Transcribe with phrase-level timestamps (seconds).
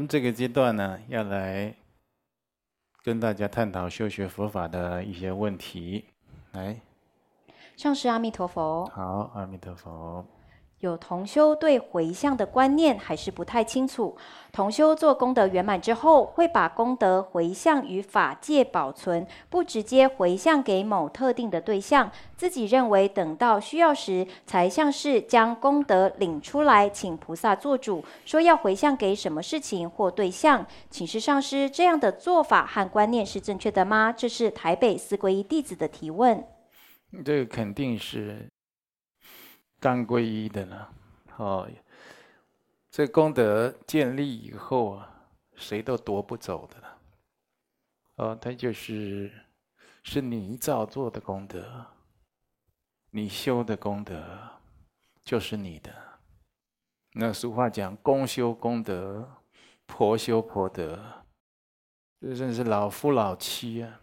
[0.00, 1.74] 们这个阶段呢，要来
[3.04, 6.06] 跟大家探讨修学佛法的一些问题。
[6.52, 6.80] 来，
[7.76, 8.86] 上师阿弥陀佛。
[8.86, 10.24] 好，阿弥陀佛。
[10.80, 14.16] 有同修对回向的观念还是不太清楚。
[14.50, 22.10] 同修做功德圆满之后，会把功德回向于法界保存，不直接回向给某特定的对象。
[22.34, 30.66] 自己认为等到需要时，才像是将功德领出来，请菩萨做主，说要回向给什么事情或对象。
[30.88, 34.12] 请示上师，这样的做法和观念是正确的吗？
[34.16, 36.42] 这是台北四皈依弟子的提问。
[37.22, 38.48] 这个肯定是。
[39.80, 40.88] 刚皈依的呢，
[41.38, 41.66] 哦，
[42.90, 45.10] 这功德建立以后啊，
[45.54, 46.98] 谁都夺不走的了。
[48.16, 49.32] 哦，它就是
[50.02, 51.86] 是你造作的功德，
[53.10, 54.22] 你修的功德
[55.24, 55.90] 就是你的。
[57.12, 59.26] 那俗话讲，公修功德，
[59.86, 61.24] 婆修婆德，
[62.20, 64.00] 这真是老夫老妻啊，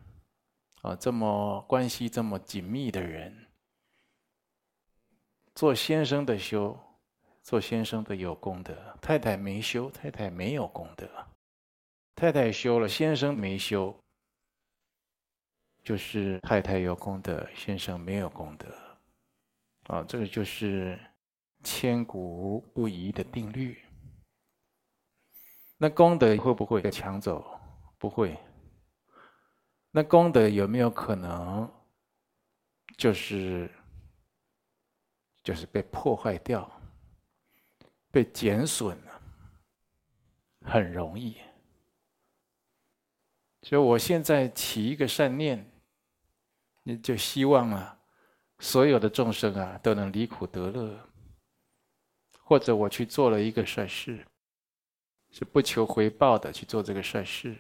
[0.81, 3.46] 啊，这么关系这么紧密的人。
[5.57, 6.77] 做先生的修，
[7.41, 11.09] 做先生的有功德；太太没修，太太没有功德。
[12.13, 13.97] 太太修了，先生没修，
[15.83, 18.67] 就是太太有功德，先生没有功德。
[19.85, 20.95] 啊，这个就是
[21.63, 23.83] 千古不移的定律。
[25.75, 27.43] 那功德会不会被抢走？
[27.97, 28.37] 不会。
[29.89, 31.67] 那功德有没有可能
[32.95, 33.67] 就是？
[35.47, 36.69] 就是被破坏掉，
[38.11, 39.21] 被减损了，
[40.65, 41.37] 很容易。
[43.61, 45.65] 所以我现在起一个善念，
[46.83, 47.97] 你就希望啊，
[48.59, 50.99] 所有的众生啊都能离苦得乐，
[52.41, 54.27] 或者我去做了一个善事，
[55.29, 57.57] 是不求回报的去做这个善事，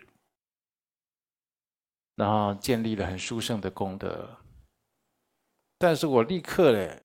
[2.15, 4.37] 然后建立了很殊胜的功德，
[5.77, 7.01] 但是我立刻嘞。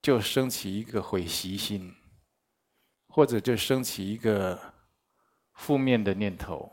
[0.00, 1.94] 就升起一个毁习心，
[3.08, 4.74] 或者就升起一个
[5.52, 6.72] 负面的念头。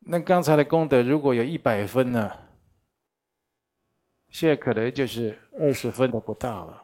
[0.00, 2.30] 那刚才的功德如果有一百分呢？
[4.28, 6.82] 现在可能就是二十分都不到了。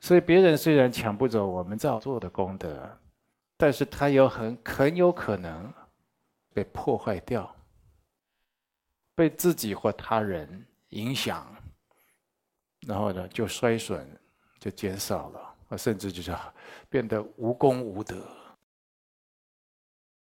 [0.00, 2.98] 所以别人虽然抢不走我们造作的功德，
[3.56, 5.72] 但是他有很很有可能
[6.52, 7.54] 被破坏掉，
[9.14, 11.54] 被自己或他人影响。
[12.86, 14.06] 然后呢，就衰损，
[14.58, 16.34] 就减少了，啊，甚至就是
[16.88, 18.26] 变得无功无德，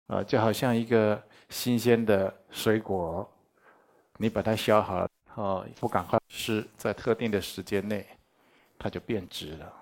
[0.07, 3.29] 啊，就好像一个新鲜的水果，
[4.17, 8.07] 你把它削好，哦，不赶快吃，在特定的时间内，
[8.79, 9.73] 它就变质了，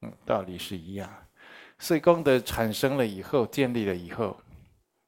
[0.00, 1.08] 嗯，道理是一样。
[1.78, 4.36] 所以功德产生了以后，建立了以后，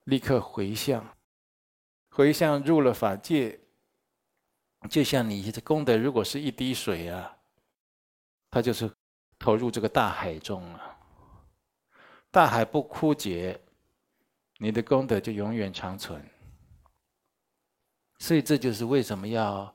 [0.05, 1.05] 立刻回向，
[2.11, 3.59] 回向入了法界。
[4.89, 7.37] 就像你的功德，如果是一滴水啊，
[8.51, 8.91] 它就是
[9.39, 10.97] 投入这个大海中了。
[12.31, 13.59] 大海不枯竭，
[14.59, 16.23] 你的功德就永远长存。
[18.19, 19.75] 所以这就是为什么要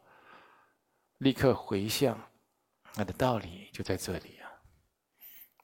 [1.19, 2.19] 立刻回向，
[2.93, 4.49] 它的道理就在这里啊。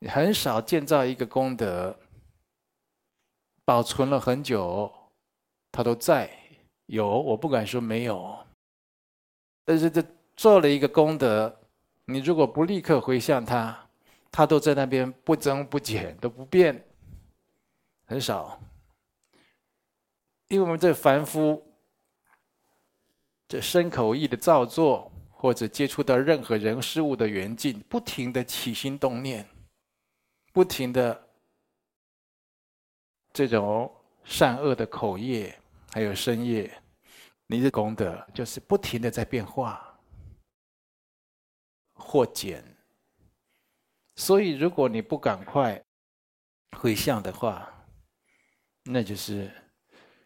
[0.09, 1.99] 很少建造一个功德，
[3.65, 4.93] 保存了很久，
[5.71, 6.31] 它都在。
[6.85, 8.46] 有，我不敢说没有。
[9.67, 10.01] 但是这
[10.37, 11.53] 做了一个功德，
[12.05, 13.77] 你如果不立刻回向他，
[14.31, 16.87] 他都在那边不增不减，都不变，
[18.05, 18.57] 很少。
[20.47, 21.61] 因为我们这凡夫，
[23.45, 29.45] 这身口意的造作，或者接触到任何人事物的缘境，不停的起心动念，
[30.53, 31.27] 不停的
[33.33, 33.93] 这种
[34.23, 35.59] 善恶的口业，
[35.91, 36.71] 还有身业。
[37.47, 39.97] 你的功德就是不停的在变化
[41.93, 42.63] 或减，
[44.15, 45.81] 所以如果你不赶快
[46.77, 47.71] 回向的话，
[48.83, 49.49] 那就是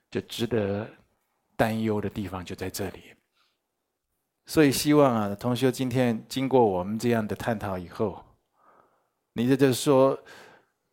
[0.10, 0.90] 就值得
[1.56, 3.14] 担忧的地方就在这里。
[4.48, 8.26] 所以希望啊，同学今天经过我们这样的探讨以后，
[9.34, 10.20] 你这就是说，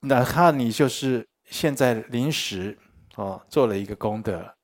[0.00, 2.78] 哪怕你就是现在临时
[3.16, 4.57] 哦做了一个功德。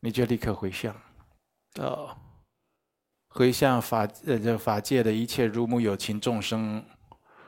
[0.00, 0.94] 你就立刻回向，
[1.76, 2.16] 哦，
[3.28, 6.84] 回向法呃这法界的一切如母有情众生，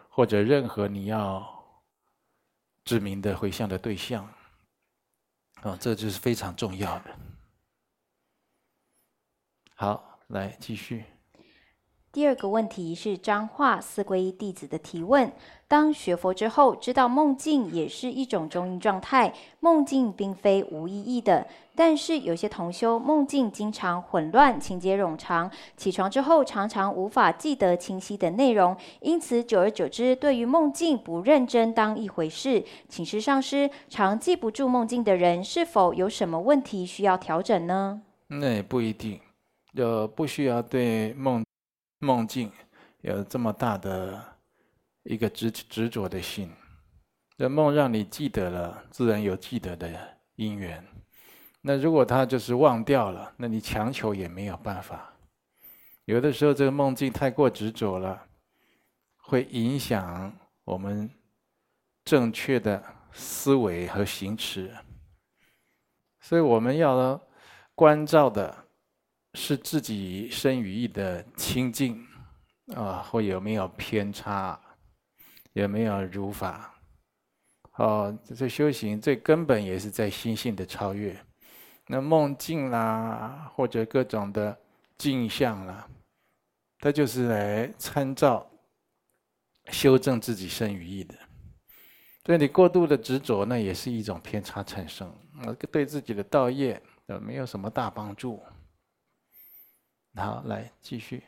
[0.08, 1.46] 或者任何你要
[2.84, 4.34] 指明的回向的对象，啊、
[5.62, 7.18] 哦，这就是非常重要的。
[9.76, 11.04] 好，来继续。
[12.12, 15.30] 第二个问题是彰化四皈依弟子的提问：
[15.68, 21.46] 当学佛之后，知道梦境也是一种中阴状态，梦境并非无意义的。
[21.76, 32.64] 但是有些同修梦境经常混乱，情节冗长，起床之后常常无法记得清晰的内容，因此久而久之，对于梦境不认真当一回事。
[32.88, 38.02] 请示上师，常记不住梦境的人，是否有什么问题需要调整呢？
[38.26, 39.20] 那也不一定，
[39.76, 41.44] 呃不需要对梦。
[42.02, 42.50] 梦境
[43.02, 44.38] 有这么大的
[45.02, 46.50] 一个执执着的心，
[47.36, 50.82] 这梦让你记得了，自然有记得的因缘。
[51.60, 55.12] 那如果他就是忘掉了，那你强求也没有办法。
[56.06, 58.26] 有的时候这个梦境太过执着了，
[59.18, 61.10] 会影响我们
[62.02, 62.82] 正确的
[63.12, 64.74] 思维和行持。
[66.18, 67.20] 所以我们要
[67.74, 68.59] 关照的。
[69.34, 72.04] 是自己身语意的清净
[72.74, 74.60] 啊，或有没有偏差，
[75.52, 76.74] 有没有如法？
[77.76, 81.16] 哦，这修行最根本也是在心性的超越。
[81.86, 84.56] 那梦境啦，或者各种的
[84.98, 85.88] 镜像啦，
[86.78, 88.48] 它就是来参照、
[89.70, 91.14] 修正自己身语意的。
[92.26, 98.40] 所以你过度的执着，那也是一种偏差产生，那对自己的道业呃没有什么大帮助。
[100.14, 101.22] 好，来继续。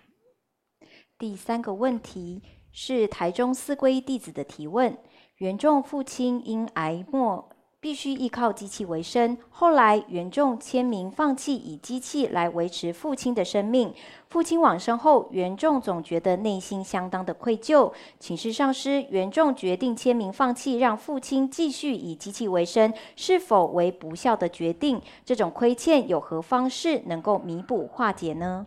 [1.18, 2.42] 第三个问题
[2.72, 4.98] 是台中四归弟子的提问：
[5.36, 7.51] 原众父亲因癌末
[7.82, 13.92] 必须依靠机器为生，后来缘众签名放弃以机器来维持父亲的生命。
[14.28, 17.92] 父亲往生后，缘众总觉得内心相当的愧疚。
[18.20, 25.02] 请示上师，缘众决定签名放弃，让父亲继续以机器为生，是否为不孝的决定？
[25.24, 28.64] 这种亏欠有何方式能够弥补化解呢？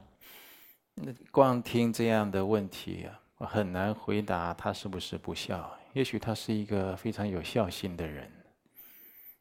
[0.95, 3.07] 那光听这样的问题，
[3.37, 5.71] 我很难回答他是不是不孝。
[5.93, 8.29] 也许他是一个非常有孝心的人，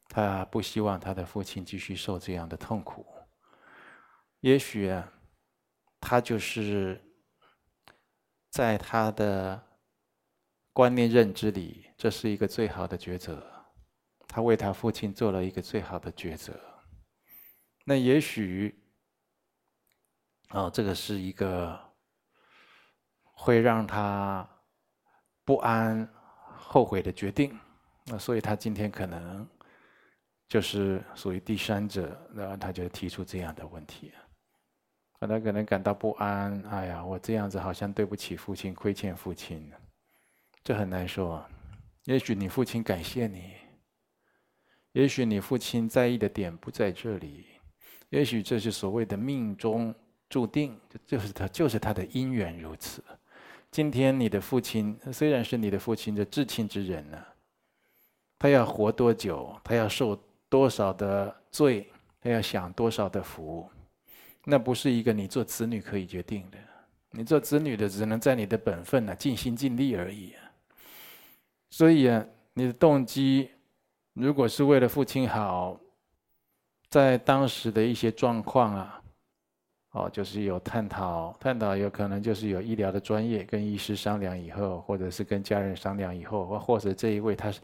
[0.07, 3.05] 他不希望他的父亲继续受这样的痛苦。
[4.39, 5.11] 也许啊，
[5.99, 7.01] 他就是
[8.49, 9.61] 在他的
[10.73, 13.45] 观念认知里，这是一个最好的抉择。
[14.27, 16.53] 他为他父亲做了一个最好的抉择。
[17.85, 18.81] 那也许。
[20.51, 21.77] 哦，这个是一个
[23.33, 24.47] 会让他
[25.43, 26.07] 不安、
[26.55, 27.59] 后悔的决定。
[28.05, 29.45] 那所以他今天可能
[30.47, 34.11] 就是属于第三者，然后他就提出这样的问题。
[35.19, 39.71] 他可能感到不安，哎呀，我这样子好像对不起父亲，亏欠父亲，
[40.63, 41.43] 这很难说。
[42.03, 43.53] 也许你父亲感谢你，
[44.91, 47.47] 也许你父亲在意的点不在这里，
[48.09, 49.93] 也许这是所谓的命中。
[50.27, 53.01] 注定就是他，就是他的因缘如此。
[53.69, 57.23] 今天你的父亲虽然是你的父亲的至亲之人呢，
[58.39, 60.19] 他要活多久，他要受
[60.49, 63.69] 多少的罪，他要享多少的福，
[64.43, 66.57] 那不是一个你做子女可以决定的。
[67.11, 70.33] 你做子女的只能在你的本分呢，尽心尽力而已。
[71.69, 73.49] 所以啊，你的动机
[74.13, 75.79] 如果是为了父亲好，
[76.89, 79.01] 在当时的一些状况啊。
[79.91, 87.61] 哦，就是有探讨，探讨有可能就是有医疗的专业跟医师商量以后，或者是跟家人商量以后，或或者这一位他是，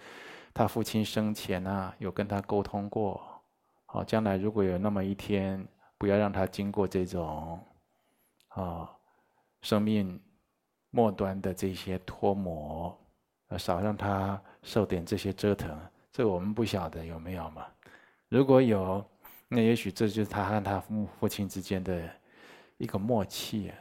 [0.53, 3.21] 他父亲生前啊有跟他沟通过，
[3.85, 5.65] 好，将来如果有那么一天，
[5.97, 7.59] 不要让他经过这种，
[8.49, 8.89] 啊，
[9.61, 10.19] 生命
[10.89, 12.97] 末端的这些脱模，
[13.57, 15.77] 少让他受点这些折腾，
[16.11, 17.65] 这我们不晓得有没有嘛？
[18.29, 19.05] 如果有，
[19.47, 22.09] 那也许这就是他和他父父亲之间的。
[22.81, 23.77] 一个默契啊。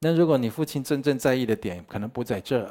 [0.00, 2.70] 那如果你父亲真正在意的点可能不在这，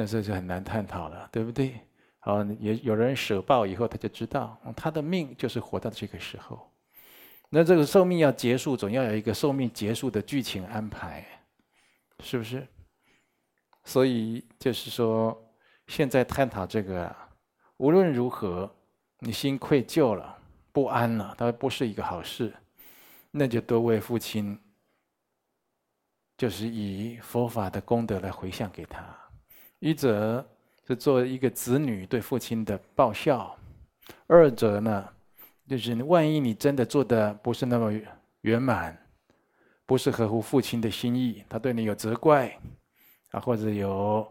[0.00, 1.78] 那这就很难探讨了，对不对？
[2.20, 6.72] 好，也有人舍报以后，他就知道他的命就是活到这个时候。
[7.50, 11.22] 那这个寿命要结束，总要有一个寿命结束的剧情安排，
[12.20, 12.66] 是不是？
[13.84, 15.38] 所以就是说，
[15.88, 17.14] 现在探讨这个，
[17.76, 18.74] 无论如何，
[19.18, 20.38] 你心愧疚了、
[20.72, 22.50] 不安了，它不是一个好事。
[23.30, 24.58] 那就多为父亲，
[26.38, 29.02] 就是以佛法的功德来回向给他；
[29.80, 30.46] 一则
[30.86, 33.56] 是作为一个子女对父亲的报效；
[34.26, 35.08] 二则呢，
[35.66, 37.90] 就是万一你真的做的不是那么
[38.42, 38.96] 圆满，
[39.86, 42.54] 不是合乎父亲的心意，他对你有责怪
[43.30, 44.30] 啊，或者有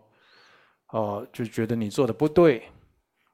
[0.89, 2.69] 哦，就觉得你做的不对，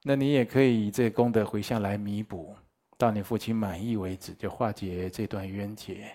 [0.02, 2.56] 那你也可以以这功德回向来弥补。
[2.98, 6.10] 到你父亲满意为止，就化解这段冤结。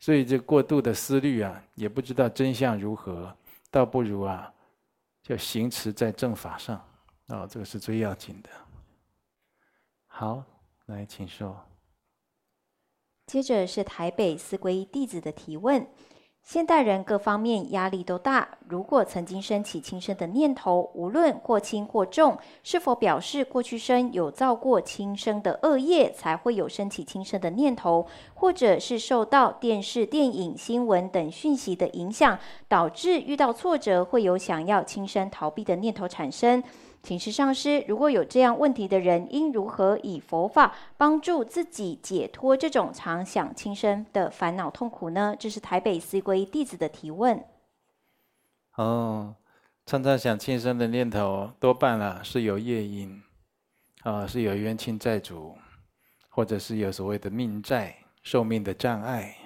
[0.00, 3.36] 所以这过度的思虑啊，也不知道真相如何，
[3.70, 4.50] 倒不如啊，
[5.22, 6.76] 就行持在正法上
[7.28, 8.50] 啊，这个是最要紧的。
[10.06, 10.44] 好，
[10.86, 11.64] 来请说。
[13.26, 15.86] 接着是台北四皈弟子的提问。
[16.42, 36.64] 现代人各方面压力都大，如果曾经升起轻生的念头，无论或轻或重，是否表示过去生有造过轻生的恶业，才会有升起轻生的念头，或者是受到电视、电影、新闻等讯息的影响，导致遇到挫折会有想要轻生逃避的念头产生？
[37.02, 45.36] 请示上师，如果有这样问题的人，应如何以佛法帮助自己解脱这种常想轻生的烦恼痛苦呢？
[45.38, 47.44] 这是台北四归弟子的提问。
[48.76, 49.36] 哦，
[49.86, 53.22] 常常想轻生的念头，多半啊是有业因，
[54.02, 55.56] 啊是有冤亲债主，
[56.28, 59.36] 或者是有所谓的命债、寿命的障碍，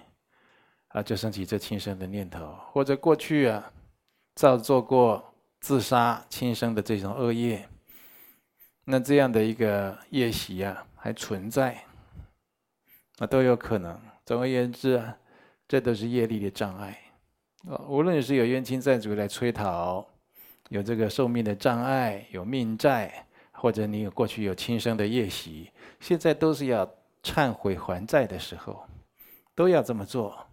[0.89, 3.73] 啊就升起这轻生的念头，或者过去啊
[4.35, 5.33] 造作过。
[5.59, 7.69] 自杀、轻生的这种恶业，
[8.85, 11.83] 那这样的一个业习啊，还存在，
[13.19, 13.99] 啊都有可能。
[14.25, 15.17] 总而言之啊，
[15.67, 16.97] 这都是业力的障碍。
[17.69, 20.07] 啊，无论是有冤亲债主来催讨，
[20.69, 26.89] 有这个寿命的障碍，有命债，或者你有过去有轻生的业习，现在都是要
[27.25, 28.87] 忏悔还债的时候，
[29.55, 30.47] 都要这么做，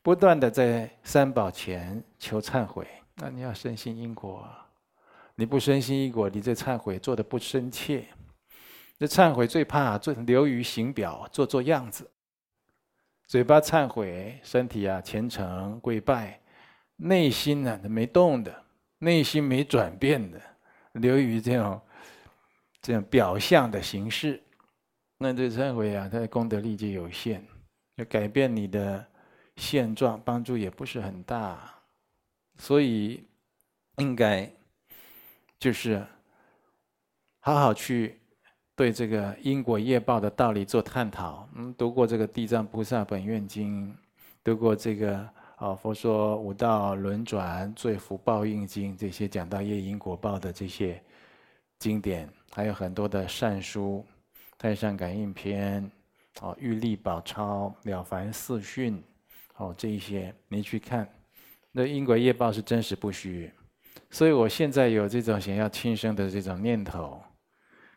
[0.00, 2.86] 不断的在三宝前求忏悔。
[3.16, 4.48] 那你要深信因果，
[5.34, 8.04] 你不深信因果，你这忏悔做的不深切。
[8.96, 12.08] 这忏悔最怕做流于形表，做做样子。
[13.26, 16.40] 嘴巴忏悔，身体啊虔诚跪拜，
[16.96, 18.64] 内心呢他没动的，
[18.98, 20.40] 内心没转变的，
[20.92, 21.80] 流于这种
[22.80, 24.42] 这样表象的形式。
[25.18, 27.42] 那这忏悔啊，它的功德力就有限，
[27.96, 29.06] 要改变你的
[29.56, 31.72] 现状，帮助也不是很大。
[32.58, 33.24] 所以，
[33.96, 34.50] 应该
[35.58, 36.04] 就是
[37.38, 38.20] 好好去
[38.74, 41.48] 对这个因果业报的道理做探讨。
[41.54, 43.88] 嗯，读过这个《地藏菩萨本愿经》，
[44.42, 51.00] 读过这个啊《佛说五道轮转罪福报应经》，这些讲到业因果报的这些
[51.78, 54.04] 经典，还有很多的善书，
[54.58, 55.88] 《太上感应篇》
[56.44, 58.98] 哦，《玉历宝钞》《了凡四训》
[59.56, 61.08] 哦，这一些你去看。
[61.70, 63.48] 那因果业报是真实不虚，
[64.10, 67.22] 所以我现在有这种想要轻生的这种念头，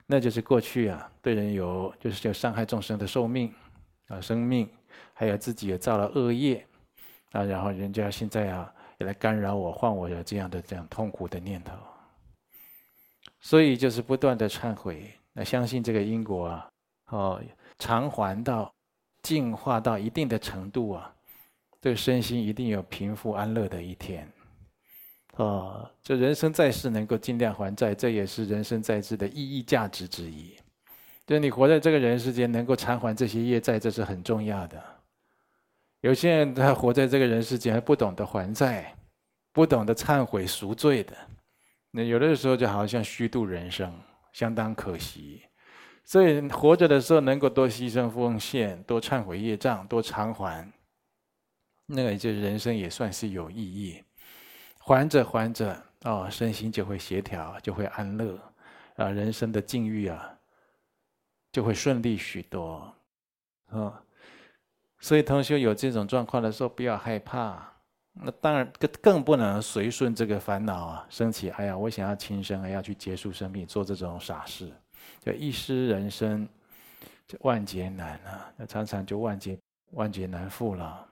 [0.05, 3.51] 那就是过去啊对人有就是就伤害众生的寿命
[4.09, 4.69] 啊生命，
[5.13, 6.63] 还有自己也造了恶业
[7.31, 11.73] 啊，然后人家现在啊也来干扰我，换我有这样的这样痛苦的念头，
[13.39, 16.69] 所以就是不断的忏悔，那相信这个因果啊，
[17.11, 17.41] 哦
[17.79, 18.73] 偿还到
[19.21, 21.13] 净化到一定的程度啊。
[21.79, 24.27] 这个身心一定有平复安乐的一天，
[25.35, 30.57] 哦，这人生在世能够尽量还债，这也是人生在世的意义价值之一。
[31.27, 34.83] 就你活在这个人世间，能够偿还这些业债，这是很重要的。
[36.01, 38.95] 有些人他活在这个人世间，还不懂得还债，
[39.51, 41.15] 不懂得忏悔赎罪的，
[41.91, 43.93] 那有的时候就好像虚度人生，
[44.31, 45.41] 相当可惜。
[46.05, 50.71] 所以活着的时候，能够多牺牲奉献，多忏悔业障，多偿还。
[51.87, 54.03] 那个就是人生也算是有意义，
[54.79, 58.39] 还着还着哦，身心就会协调，就会安乐，
[58.95, 60.37] 啊，人生的境遇啊，
[61.51, 62.93] 就会顺利许多，
[63.69, 64.01] 啊，
[64.99, 67.73] 所以同学有这种状况的时候，不要害怕。
[68.13, 74.71] 那当然更更不能随顺这个烦恼啊，升起，哎呀，我想要轻生，还要去结束生命，做这种傻事，
[75.21, 76.49] 就一失人生，
[77.27, 79.55] 就万劫难啊，那常常就万劫
[79.91, 81.07] 万劫难复了。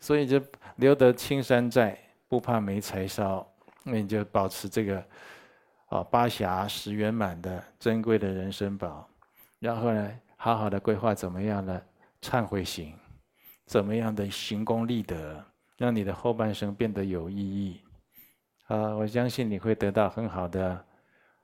[0.00, 0.42] 所以就
[0.76, 1.96] 留得青山在，
[2.26, 3.46] 不怕没柴烧。
[3.84, 5.04] 那你就保持这个，
[5.86, 9.08] 啊八暇十圆满的珍贵的人生宝，
[9.60, 11.80] 然后呢，好好的规划怎么样的
[12.20, 12.92] 忏悔行，
[13.70, 15.40] 怎么样的行功立德，
[15.76, 17.80] 让你的后半生变得有意义。
[18.66, 20.84] 啊，我相信你会得到很好的，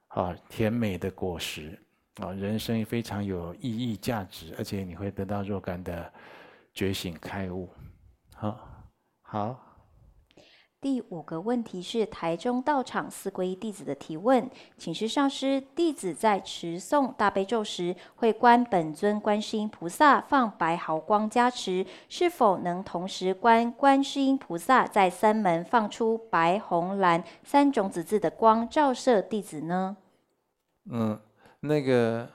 [0.09, 1.79] 啊甜美的果实，
[2.17, 6.13] 啊人生非常有意义价值，而且你会得到若干的
[6.75, 7.71] 觉醒开悟。
[8.35, 8.59] 好，
[9.23, 9.66] 好。
[10.87, 29.97] 第五个问题是台中道场四皈依弟子的提问，请示上师：弟子在持诵大悲咒时，会观本尊观世音菩萨放白毫光加持，是否能同时观观世音菩萨在三门放出白、红、蓝三种子字的光，照射弟子呢？
[30.89, 31.19] 嗯，
[31.59, 32.29] 那个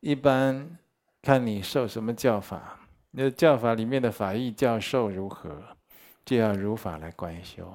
[0.00, 0.76] 一般
[1.22, 2.80] 看你受什么教法。
[3.12, 5.62] 那教法里面的法义教授如何，
[6.28, 7.66] 就要如法来观修，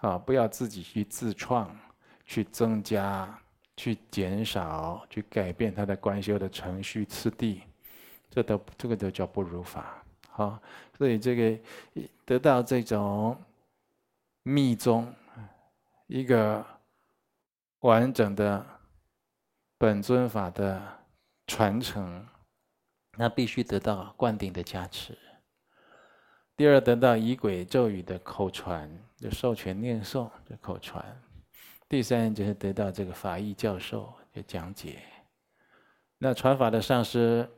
[0.00, 1.70] 啊，不要自己去自创、
[2.24, 3.38] 去增加、
[3.76, 7.60] 去减少、去改变他的观修的程序次第，
[8.30, 10.02] 这都这个都叫不如法。
[10.30, 10.58] 好，
[10.96, 13.38] 所以这个得到这种
[14.44, 15.14] 密宗
[16.06, 16.64] 一个
[17.80, 18.64] 完整的
[19.76, 20.80] 本尊法的
[21.46, 22.26] 传承。
[23.18, 25.16] 那必须得到灌顶的加持。
[26.56, 31.04] 第二，得到仪轨咒语的口传，就授权念诵的口传。
[31.88, 34.98] 第三，就是得到这个法义教授的讲解。
[36.16, 37.48] 那传法的上师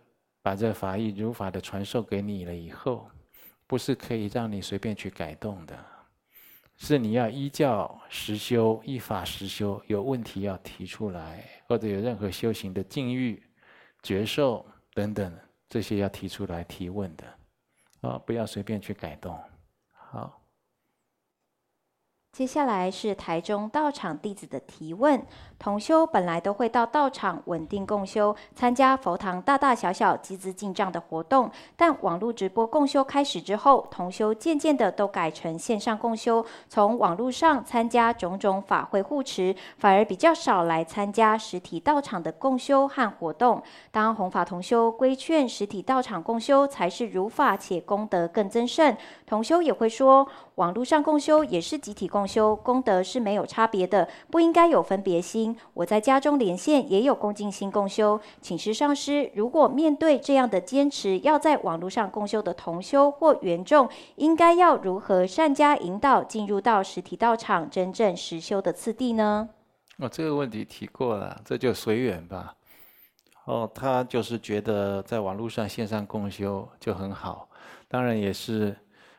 [0.40, 3.06] 把这法义如法的传授给你了以后，
[3.66, 5.78] 不是可以让你随便去改动的，
[6.78, 9.80] 是你要依教实修，依法实修。
[9.88, 13.42] 有问题要提出来，或者有任何修行的境遇、
[14.02, 15.38] 觉受等等。
[15.68, 17.24] 这些要提出来提问的，
[18.06, 19.38] 啊，不要随便去改动，
[19.92, 20.45] 好。
[22.36, 25.24] 接下来是台中道场弟子的提问。
[25.58, 43.62] 同修本来都会到道场稳定共修，参加佛堂大大小小集资进账的活动，但网络直播共修开始之后，同修渐渐的都改成线上共修，从网络上参加种种法会护持，反而比较少来参加实体道场的共修和活动。
[43.90, 48.94] 当弘法同修规劝实体道场共修才是如法且功德更增盛，
[49.26, 55.56] 同修也会说，网络上共修也是集体共修，功德是没有差别的，不应该有分别心。
[55.75, 69.49] 我在家中连线也有恭敬心共修，请示上师，如果面对这样的坚持，要在网络上共修的同修或缘众，应该要如何善加引导，进入到实体道场真正实修的次第呢？
[69.99, 72.54] 哦，这个问题提过了，这就随缘吧。
[73.47, 77.49] 哦，他就是觉得在网络上线上共修就很好，
[77.89, 78.76] 当然也是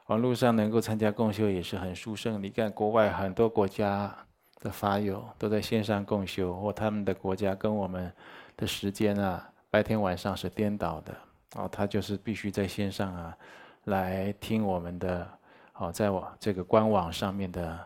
[0.08, 2.42] 网络上能够参加共修也是很殊胜。
[2.44, 4.14] 你看国外很多国家。
[4.60, 8.12] 的法友都在线上共修，或他们的国家跟我们
[8.56, 11.16] 的时间啊，白天晚上是颠倒的
[11.56, 13.38] 哦，他就是必须在线上啊，
[13.84, 15.30] 来听我们的
[15.76, 17.80] 哦，在网这个官网上面的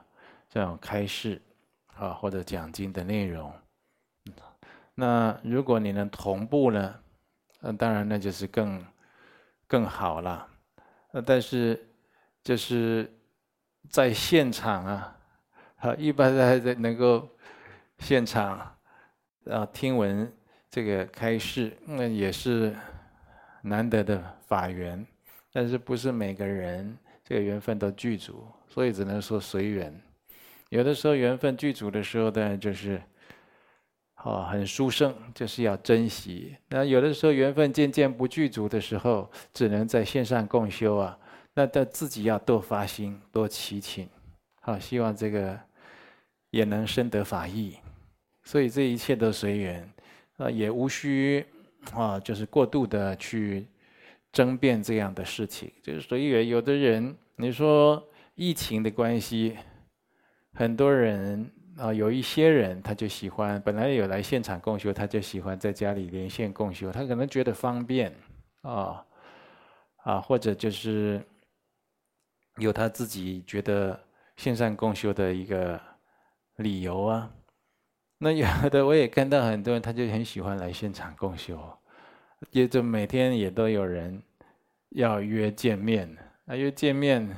[0.48, 1.42] 这种开示
[1.98, 3.52] 啊，或者讲经的内容。
[4.96, 6.96] 那如果你能同步呢，
[7.60, 8.82] 那当然那就是更
[9.68, 10.48] 更好了。
[11.26, 11.91] 但是
[12.44, 13.12] 就是
[13.90, 15.18] 在现场啊。
[15.76, 17.28] 好，一般还在能够
[17.98, 18.60] 现场
[19.50, 20.32] 啊听闻
[20.70, 22.76] 这个开示，那也是
[23.64, 25.06] 难得的法缘，
[25.52, 30.00] 但是不是每个人这个缘分都具足，所以只能说随缘。
[30.70, 33.02] 有的时候缘分具足的时候，当然就是
[34.24, 36.56] 哦很殊胜，就是要珍惜。
[36.70, 41.18] 那有的时候缘分渐渐不具足的时候，只能在线上共修啊，
[41.54, 44.08] 那他自己要多发心，多祈请。
[44.62, 45.60] 好，希望这个。
[46.52, 47.78] 也能深得法益，
[48.44, 49.90] 所以这一切都随缘，
[50.36, 51.46] 啊，也无需
[51.94, 53.66] 啊，就是过度的去
[54.34, 56.46] 争辩这样的事情，就是随缘。
[56.46, 59.58] 有的人，你说疫情的关系，
[60.54, 68.14] 很多人啊，有一些人他就喜欢，本来有来现场共修，他就喜欢在家里连线共修，他可能觉得方便
[68.64, 69.06] 啊，
[70.04, 71.26] 啊，或者就是
[72.58, 74.00] 有他自己觉得
[74.38, 75.80] 线上共修的一个。
[76.58, 77.32] 理由啊，
[78.20, 81.60] 那有的我也看到很多人，他就很喜欢来现场共修，
[82.52, 84.22] 也就每天也都有人
[84.90, 86.16] 要约见面。
[86.46, 87.36] 那约见面，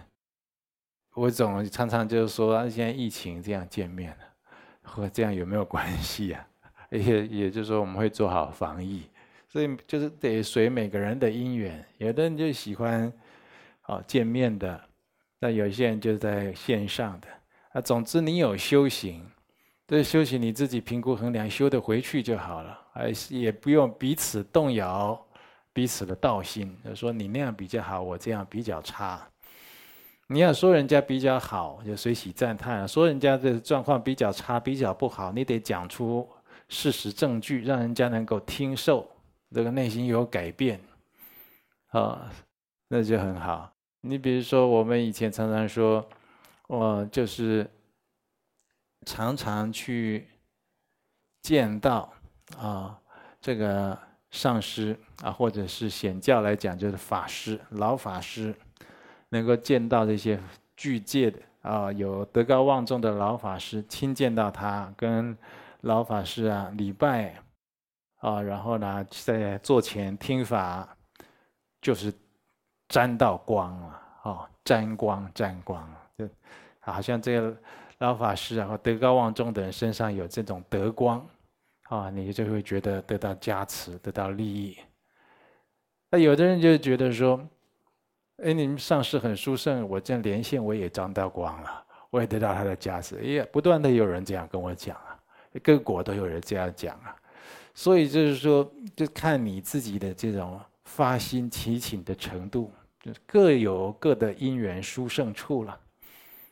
[1.13, 4.17] 我总常常就是说，现在疫情这样见面，
[4.81, 6.45] 和这样有没有关系啊？
[6.91, 9.03] 也也就是说，我们会做好防疫，
[9.47, 11.85] 所以就是得随每个人的因缘。
[11.97, 13.13] 有的人就喜欢
[13.85, 14.83] 哦见面的，
[15.43, 17.27] 那有些人就是在线上的。
[17.73, 19.29] 啊，总之你有修行，
[19.85, 25.21] 这修行你自己评估衡量，修得回去就好了，还是也不用彼此动摇
[25.73, 26.73] 彼此的道心。
[26.85, 29.21] 就说你那样比较好，我这样比较差。
[30.27, 36.25] 你要说人家比较好，就随喜赞叹；说人家的状况比较差、比较不好，你得讲出
[36.69, 39.05] 事实证据，让人家能够听受，
[39.53, 40.79] 这个内心有改变，
[41.87, 42.31] 啊，
[42.87, 43.72] 那就很好。
[44.05, 46.07] 你比如说，我们以前常常说。
[46.67, 47.69] 我就是
[49.05, 50.27] 常常去
[51.41, 52.11] 见到
[52.57, 52.99] 啊，
[53.41, 53.99] 这个
[54.31, 58.55] 上师啊，或者是显教来讲，就是法师、老法师，
[59.29, 60.39] 能够见到这些
[60.75, 65.37] 具戒的啊，有德高望重的老法师，亲见到他，跟
[65.81, 67.43] 老法师啊礼拜
[68.19, 70.97] 啊，然后呢在座前听法，
[71.81, 72.11] 就是
[72.93, 75.83] 沾到光了，哦，沾光沾光，
[76.15, 76.29] 就
[76.79, 77.57] 好像这个
[77.97, 81.27] 老法师啊，德高望重的人身上有这种德光，
[81.85, 84.77] 啊，你就会觉得得到加持，得到利益。
[86.11, 87.43] 那有的人就觉得说，
[88.43, 93.17] 哎，你们上师很殊胜，我这样连线我也沾到光了，我也得到他的加持。
[93.17, 95.17] 哎，不断的有人这样跟我讲啊，
[95.63, 97.15] 各国都有人这样讲啊。
[97.73, 102.71] 所以就是说，就看你自己的这种发心祈请的程度，
[103.25, 105.79] 各有各的因缘殊胜处了。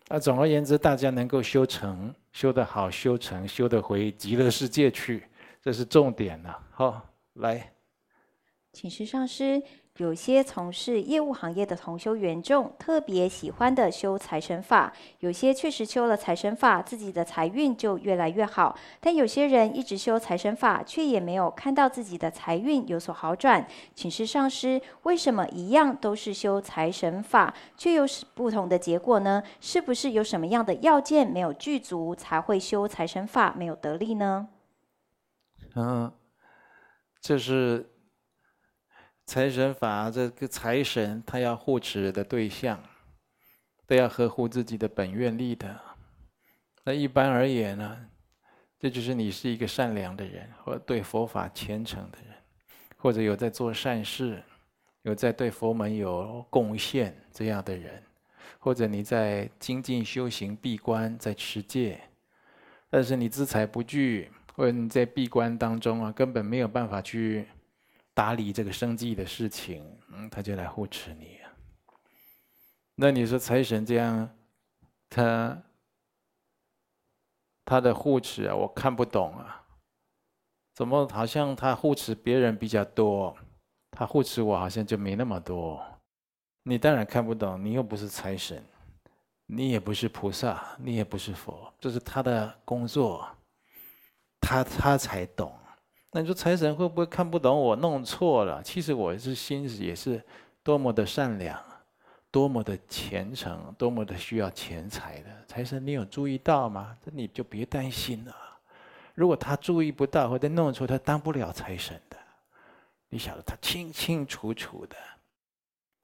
[0.07, 5.23] 那总而言之，大家能够修成，修得好，修成，修得回极乐世界去，
[5.61, 6.59] 这是重点了。
[6.71, 7.71] 好，来，
[8.73, 9.61] 请示上师。
[9.97, 18.75] 有些从事业务行业的同修缘众特别喜欢的修财神法，有些确实修了财神法，自己的财运就越来越好。
[19.01, 23.67] 但有些人一直修财神法，却也没有看到自己的财运有所好转。
[23.93, 29.43] 请示上师，为什么一样都是修财神法，却有不同的结果呢？
[29.59, 34.47] 是不是有什么样的要件没有具足，才会修财神法没有得力呢？
[35.75, 36.11] 嗯，
[37.19, 37.90] 这是。
[39.31, 42.77] 财神法，这个财神他要护持的对象，
[43.87, 45.73] 都要合乎自己的本愿力的。
[46.83, 47.97] 那一般而言呢，
[48.77, 52.35] 这就是你是一个善良的人，或对佛法虔诚的人，
[52.97, 54.43] 或者有在做善事，
[55.03, 58.03] 有在对佛门有贡献这样的人，
[58.59, 62.01] 或者你在精进修行闭关在持戒，
[62.89, 67.47] 但是你资财不具，或者你在闭关当中啊，根本没有办法去。
[68.21, 71.39] 打理这个生计的事情，嗯，他就来护持你。
[72.93, 74.29] 那你说财神这样，
[75.09, 75.59] 他
[77.65, 79.65] 他的护持啊，我看不懂啊。
[80.75, 83.35] 怎么好像他护持别人比较多，
[83.89, 85.83] 他护持我好像就没那么多？
[86.61, 88.63] 你当然看不懂，你又不是财神，
[89.47, 93.27] 你也不是菩萨，你也不是佛，这是他的工作，
[94.39, 95.51] 他他才懂。
[96.13, 98.61] 那你说财神会不会看不懂我弄错了？
[98.61, 100.21] 其实我是心也是
[100.61, 101.57] 多么的善良，
[102.29, 106.97] 多么的虔诚，多么的需要钱财的财神，你有注意到吗？
[107.03, 108.35] 这你就别担心了。
[109.15, 112.17] 如果他注意不到或者弄错，他当不了财神的。
[113.07, 114.95] 你晓得他清清楚楚的。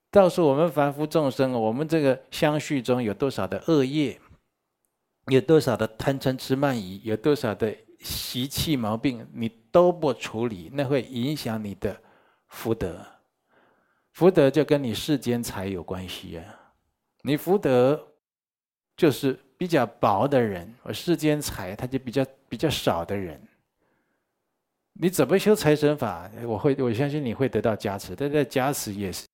[0.09, 4.17] 告诉我们凡夫众生，我们这个相续中有多少的恶业，
[5.25, 7.75] 有多少的贪嗔痴慢疑，有多少的。
[8.15, 11.99] 习气毛病你都不处理，那会影响你的
[12.47, 13.05] 福德。
[14.13, 16.43] 福德就跟你世间财有关系啊。
[17.21, 18.07] 你福德
[18.95, 23.39] 就是比较薄的人，而世间财他就比较比较少的人。
[24.93, 26.31] 你怎么修财神法？
[26.45, 29.27] 我会我相信你会得到加持，但这加持也是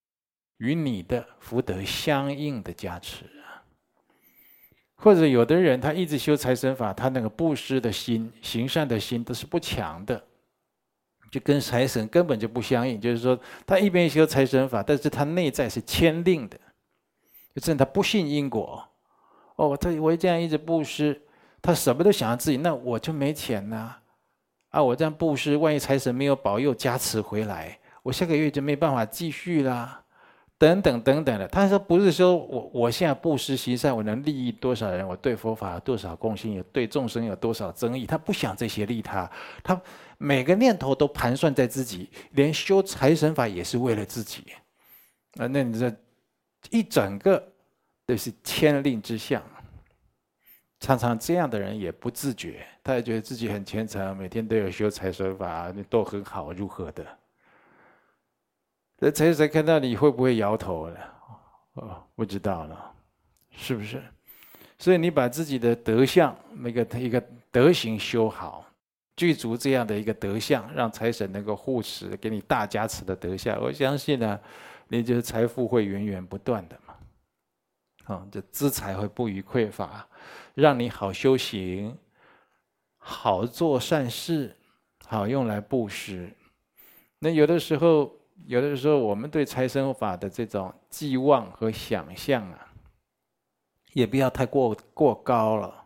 [0.57, 3.25] 与你的福德相应的加持。
[5.03, 10.23] 或者有的人他一直修财神法，他那个布施的心、行善的心都是不强的，
[11.29, 13.01] 就跟财神根本就不相应。
[13.01, 13.37] 就是说，
[13.67, 16.57] 他一边修财神法，但是他内在是谦吝的，
[17.53, 18.81] 就是他不信因果。
[19.57, 21.21] 哦，他我这样一直布施，
[21.61, 23.97] 他什么都想要自己，那我就没钱呐。
[24.69, 30.02] 啊，我这样布施，万一财神没有保佑加持回来，我下个月就没办法继续啦。
[30.63, 35.05] 等等等等的，他说不是说我我现在布施行善，我能利益多少人？
[35.05, 36.53] 我对佛法有多少贡献？
[36.53, 38.05] 有对众生有多少增益？
[38.05, 39.29] 他不想这些利他，
[39.61, 39.77] 他
[40.17, 44.41] 每个念头都盘算在自己，连修财神法也是为了自己。
[45.37, 45.93] 啊，那你这
[46.69, 47.45] 一整个
[48.05, 49.43] 都是天令之相。
[50.79, 57.05] 常常这样的人也不自觉，他也觉得自己很虔诚，每天都有修财神法，你都很好，如何的？
[59.05, 60.97] 那财神看到你会不会摇头了？
[61.73, 62.95] 哦，不知道了，
[63.51, 64.01] 是不是？
[64.77, 68.65] 所以你把自己的德相，那个一个德行修好，
[69.17, 74.39] 具足这样的一个德相，让财神能够护持，给你大加持的德相，我相信呢，
[74.87, 76.95] 你就是财富会源源不断的嘛。
[78.05, 80.07] 啊，这资财会不予匮乏，
[80.53, 81.97] 让你好修行，
[82.97, 84.55] 好做善事，
[85.05, 86.31] 好用来布施。
[87.19, 88.09] 那有的时候。
[88.45, 92.67] 有的时候，我们对财神法的这种寄望和想象啊，
[93.93, 95.85] 也不要太过过高了。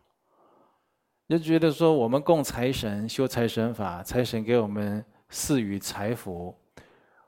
[1.28, 6.56] 就觉得说，我们供财神、修财神法，财神给我们赐予财福，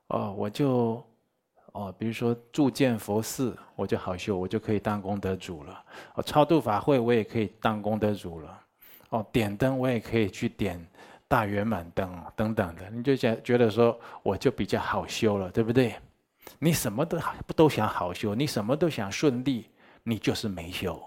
[0.08, 1.04] 哦，我就
[1.74, 5.84] 哦，比如说住建佛寺，我就好修，我就可以当功德主了。
[6.16, 8.62] 哦，超度法会，我也可以当功德主了。
[9.10, 10.84] 哦，点灯，我也可以去点。
[11.30, 15.96] 大圆满等等等的，你就觉觉得说我就比较好修了，对不对？
[16.58, 19.70] 你什么都不都想好修，你什么都想顺利，
[20.04, 21.00] 你就是没修。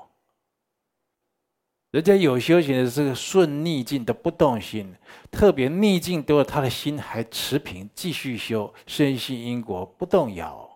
[1.90, 4.94] 人家有修行的是顺逆境的不动心，
[5.30, 10.70] 特别逆境多了，他的心还持平，继续修，深信因果不动摇。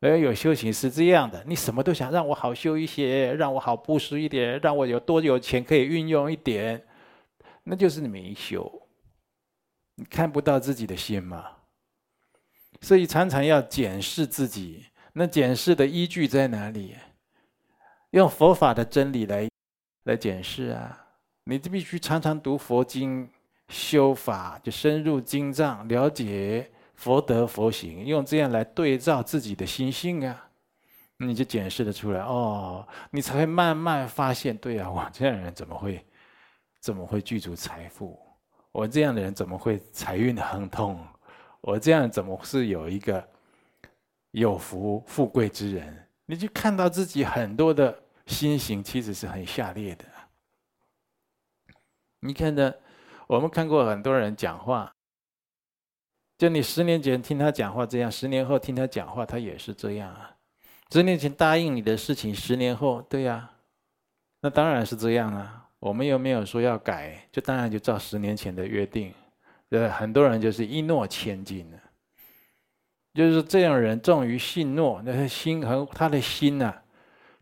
[0.00, 6.82] 而有修行是这样的，你什么都想让我好修一些，让我好布施一点，让我有多有钱可以运用一点，
[7.64, 8.88] 那就是你没修，
[9.96, 11.50] 你看不到自己的心嘛。
[12.80, 16.94] 所以常常要检视自己，那检视的依据在哪里？
[18.10, 19.48] 用佛法的真理来。
[20.04, 21.06] 来检视啊！
[21.44, 23.26] 你必须常常读佛经、
[23.68, 30.50] 修法，就深入经藏，了解佛德佛行，用这样来对照自己的心性啊，
[31.16, 36.04] 你就检视的出来哦，你才会慢慢发现，对啊，我这样人怎么会
[36.84, 38.20] 怎么会具足财富？
[38.70, 41.02] 我这样的人怎么会财运亨通？
[41.62, 43.26] 我这样怎么是有一个
[44.32, 46.06] 有福富贵之人？
[46.26, 48.02] 你就看到自己很多的。
[48.26, 50.04] 心行其实是很下劣的。
[52.20, 52.72] 你看呢？
[53.26, 54.94] 我们看过很多人讲话，
[56.38, 60.36] 就你十年前听他讲话这样，十年后听他讲话，他也是这样啊。
[60.90, 63.50] 十年前答应你的事情，十年后，对呀，
[64.40, 65.63] 那当然是这样啊。
[65.84, 69.12] 我们又没有说要改，就当然就照十年前的约定。
[69.68, 71.78] 对，很多人就是一诺千金的，
[73.12, 76.82] 就是这样人重于信诺，那他心和他的心呐、啊。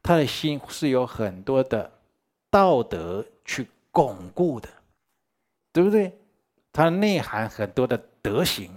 [0.03, 1.89] 他的心是有很多的
[2.51, 4.69] 道德去巩固的，
[5.73, 6.13] 对不对？
[6.73, 8.73] 他内涵很多的德行，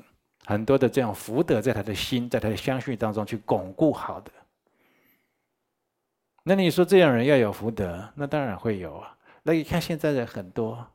[0.46, 4.32] 很多的这样福德在他的心，在他的相续当中去巩固好的。
[6.44, 9.15] 那你说这样人要有福德，那当然会有啊。
[9.48, 10.86] 那你看现在的很多，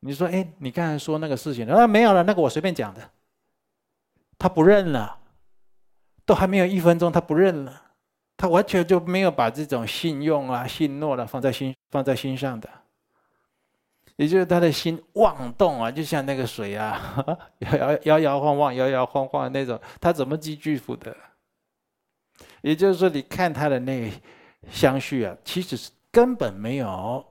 [0.00, 3.10] 你说哎，你刚才说那个事情啊，没有了，那个我随便讲的，
[4.38, 5.18] 他不认了，
[6.26, 7.82] 都还没有一分钟，他不认了。
[8.36, 12.68] 他完全就没有把这种信用啊、信诺了放在心放在心上的，
[14.16, 17.24] 也就是他的心妄动啊，就像那个水啊，
[17.60, 21.14] 摇摇摇摇晃晃、摇摇晃晃那种，他怎么积聚福德？
[22.62, 24.16] 也就是说，你看他的那个
[24.70, 27.24] 相续啊，其实是根本没有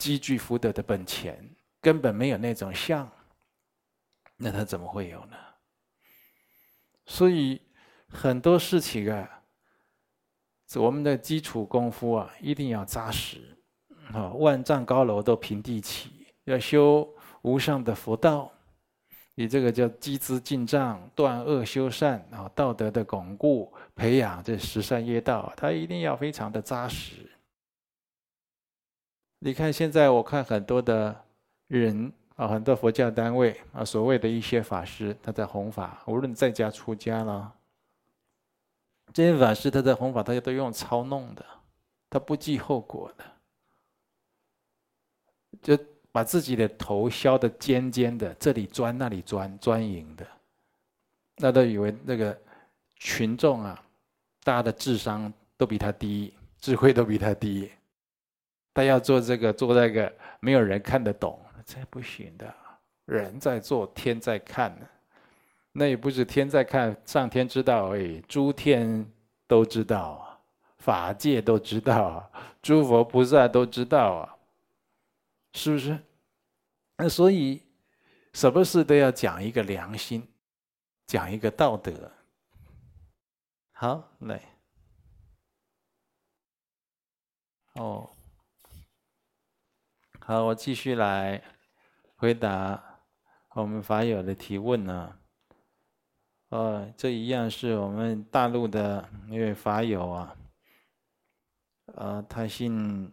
[0.00, 1.38] 积聚福德的本钱，
[1.80, 3.06] 根本没有那种相，
[4.36, 5.36] 那他怎么会有呢？
[7.04, 7.60] 所以
[8.08, 9.36] 很多事情啊。
[10.76, 13.58] 我们的基础功夫啊，一定要扎实
[14.12, 14.28] 啊！
[14.34, 18.52] 万丈高楼都平地起，要修无上的佛道，
[19.34, 27.28] 你这个叫积资净障、断恶修善啊，道德的巩固、培养这十善业道，它一定要非常的扎实。
[29.42, 31.24] 你看现在，我看很多的
[31.66, 37.50] 人啊，很多佛教单位啊，所谓的一些法师，他在弘法，无论在家出家了。
[39.14, 41.42] 这些法师他在弘法，大家都用操弄的，
[42.10, 43.24] 他不计后果的，
[45.62, 50.26] 就把自己的头削的尖尖的，这里钻那里钻，钻营的，
[51.36, 52.38] 那都以为那个
[52.96, 53.82] 群众啊，
[54.44, 57.70] 大家的智商都比他低，智慧都比他低，
[58.72, 62.54] 他要做这个做那个，没有人看得懂，这不行的，
[63.06, 64.86] 人在做，天在看呢。
[65.72, 69.06] 那也不是天在看，上天知道而已，诸天
[69.46, 70.38] 都知道啊，
[70.78, 72.30] 法界都知道啊，
[72.60, 74.36] 诸佛菩萨都知道啊，
[75.52, 75.98] 是不是？
[76.96, 77.62] 那所以，
[78.32, 80.26] 什么事都要讲一个良心，
[81.06, 82.10] 讲一个道德。
[83.72, 84.42] 好，来，
[87.74, 88.10] 哦，
[90.30, 91.42] 好，我继续来
[92.14, 93.00] 回答
[93.48, 95.18] 我们法友的提问呢。
[96.50, 100.36] 呃，这一样是我们大陆的一位法友啊，
[101.96, 103.12] 呃，他姓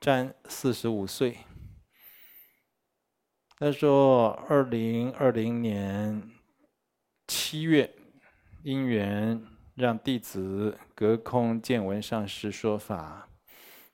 [0.00, 1.36] 詹，四十五岁。
[3.58, 6.30] 他说，二零二零年
[7.26, 7.94] 七月，
[8.62, 13.28] 因缘让弟子隔空见闻上师说法，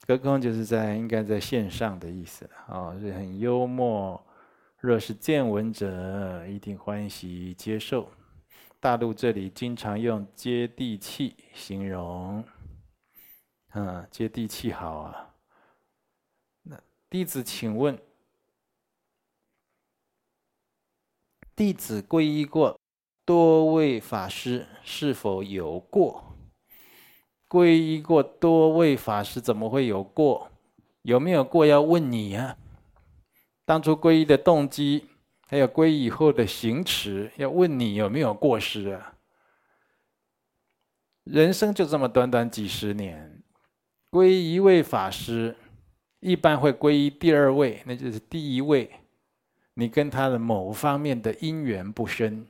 [0.06, 4.24] 隔空就是在应该在线上的意思啊，是很幽默。
[4.78, 8.08] 若是见闻者，一定欢喜接受。
[8.78, 12.44] 大陆这里经常用接地气形容，
[13.72, 15.34] 嗯，接地气好啊。
[16.62, 17.98] 那弟子请问，
[21.56, 22.78] 弟子皈依过
[23.24, 26.25] 多位法师，是否有过？
[27.48, 30.50] 皈依过多位法师，怎么会有过？
[31.02, 31.64] 有没有过？
[31.66, 32.56] 要问你啊。
[33.64, 35.06] 当初皈依的动机。
[35.48, 39.14] 还有皈依以后的行持，要问你有没有过失啊？
[41.22, 43.44] 人生就这么短短几十年，
[44.10, 45.54] 皈依一位法师，
[46.18, 48.90] 一般会皈依第二位，那就是第一位，
[49.74, 52.48] 你跟他的某方面的因缘不深，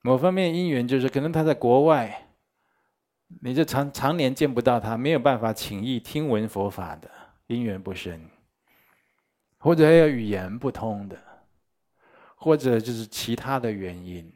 [0.00, 2.27] 某方面因缘就是可能他在国外，
[3.40, 7.10] 你就常常年见不到他，没有办法请益听闻佛法的
[7.46, 8.28] 因缘不深，
[9.58, 11.16] 或者还有语言不通的，
[12.36, 14.32] 或者就是其他的原因，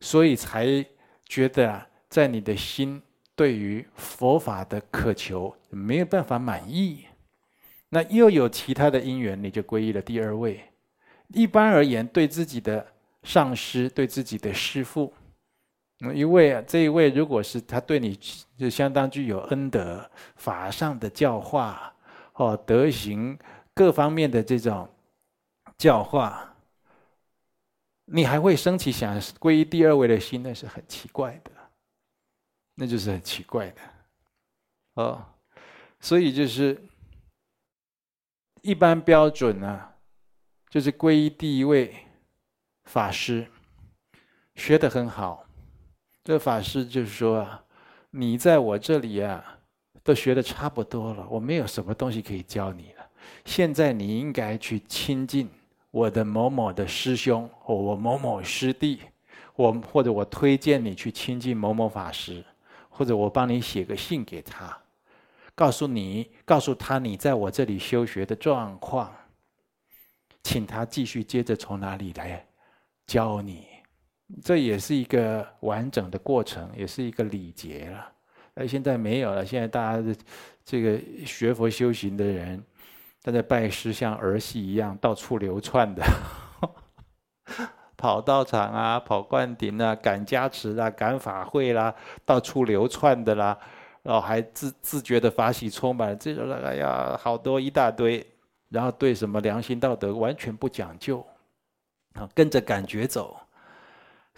[0.00, 0.84] 所以才
[1.26, 1.84] 觉得啊。
[2.10, 3.02] 在你的心
[3.36, 7.04] 对于佛法的渴求没有办法满意，
[7.90, 10.58] 那又有其他的因缘，你就皈依了第二位。
[11.34, 15.12] 一般而言，对自己的上师、对自己的师父，
[15.98, 18.18] 那一位啊，这一位如果是他对你
[18.56, 21.94] 就相当具有恩德、法上的教化
[22.34, 23.38] 哦，德行
[23.74, 24.88] 各方面的这种
[25.76, 26.56] 教化，
[28.04, 31.50] 你还会升起想皈依第二位的心，那是很奇怪的。
[32.80, 33.82] 那就是很奇怪的，
[34.94, 35.26] 哦，
[35.98, 36.80] 所以就是
[38.62, 39.94] 一般标准呢，
[40.70, 41.92] 就是皈依第一位
[42.84, 43.50] 法师，
[44.54, 45.47] 学得很好。
[46.28, 47.64] 这法师就是说啊，
[48.10, 49.42] 你在我这里啊，
[50.04, 53.10] 都学的差不多了，我没有什么东西可以教你了。
[53.46, 55.48] 现在你应该去亲近
[55.90, 59.00] 我的某某的师兄，或我某某师弟，
[59.54, 62.44] 我或者我推荐你去亲近某某法师。
[62.90, 64.78] 或者我帮你写个信给他，
[65.54, 69.10] 告诉你，告诉他你在我这里修学的状况，
[70.42, 72.46] 请他继续接着从哪里来
[73.06, 73.66] 教你，
[74.42, 78.12] 这也是一个完整的过程，也是一个礼节了。
[78.54, 80.14] 而现在没有了，现在大家的
[80.64, 82.62] 这个学佛修行的人，
[83.22, 86.02] 他在拜师像儿戏一样到处流窜的。
[87.96, 91.92] 跑道场啊，跑灌顶啊，赶加持啊，赶法会啦，
[92.24, 93.58] 到处流窜的啦，
[94.04, 98.24] 然后还自自觉的法喜充满，这种哎呀，好多一大堆，
[98.68, 101.26] 然后对什么良心道德完全不讲究，
[102.14, 103.36] 啊，跟着感觉走，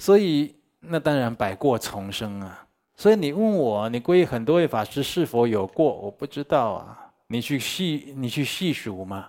[0.00, 2.66] 所以那当然百过重生啊。
[2.96, 5.92] 所以你问我，你皈依很多位法师是否有过？
[5.94, 9.28] 我不知道啊，你去细你去细数嘛。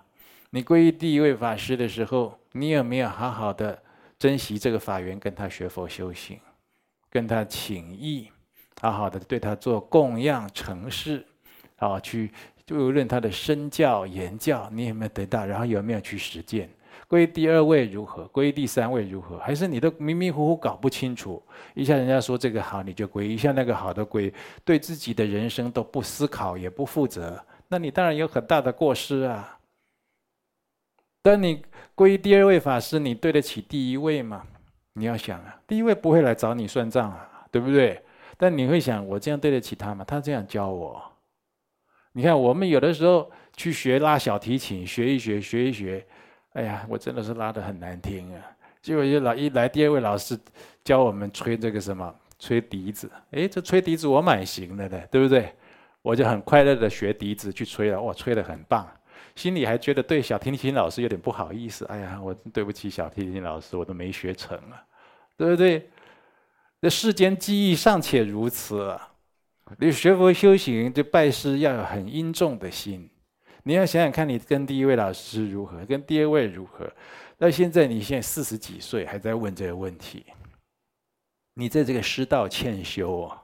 [0.50, 3.78] 你皈依第一位法师的时候，你有没有好好的？
[4.18, 6.40] 珍惜这个法缘，跟他学佛修行，
[7.10, 8.30] 跟他请益，
[8.80, 11.26] 好好的对他做供养承事，
[11.78, 12.32] 啊，去
[12.66, 15.44] 就无论他的身教言教，你有没有得到？
[15.44, 16.70] 然后有没有去实践？
[17.12, 18.24] 归第二位如何？
[18.30, 19.38] 归第三位如何？
[19.40, 21.44] 还是你都迷迷糊糊搞不清楚？
[21.74, 29.60] 一下人家说这个好，你就归；一下那个好的归，对自己的人生都不思考，也不负责，那你当然有很大的过失啊。
[31.22, 31.62] 但你
[31.96, 34.48] 归第二位法师，你对得起第一位吗？
[34.94, 38.02] 你要想啊，第一位不会来找你算账啊，对不对？
[38.38, 40.06] 但你会想，我这样对得起他吗？
[40.06, 41.12] 他这样教我，
[42.14, 46.08] 你看我们有的时候去学拉小提琴，学一学，学一学，
[46.54, 48.42] 哎呀，我真的是拉得很难听啊。
[48.82, 50.38] 结果一来一来，第二位老师
[50.84, 55.54] 教我们吹这个什么，吹笛子，哎，这吹笛子我蛮行的的，对不对？
[56.02, 58.90] 我就很快乐的学笛子去吹了，哇，吹得很棒。
[59.36, 64.84] 心里还觉得对小提琴老师有点不好意思，哎呀，我对不起小提琴老师，我都没学成啊，
[65.38, 65.90] 对不对？
[66.82, 69.00] 这世间技艺尚且如此，
[69.78, 73.08] 你学佛修行，就拜师要有很殷重的心。
[73.64, 76.92] 你要想想看，你跟第一位老师如何，跟第二位如何？
[77.38, 80.26] 那现在你现在四十几岁，还在问这个问题，
[81.54, 83.42] 你在这个师道欠修啊，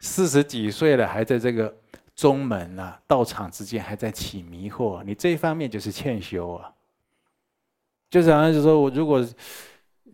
[0.00, 1.74] 四十几岁了，还在这个。
[2.14, 6.70] 宗门啊，道场之间还在起迷惑，你这一方面就是欠修啊。
[8.10, 9.26] 就是好像是说，我如果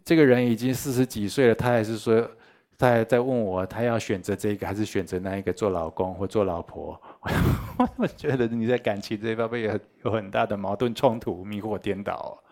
[0.05, 2.31] 这个人已经四十几岁了，他还是说，
[2.79, 6.99] 他还在问我，他要选择这个还是选择那一个做老公或做老婆？
[7.97, 12.43] 我觉得你在感情这方面有有很大的矛盾冲突，迷惑颠倒，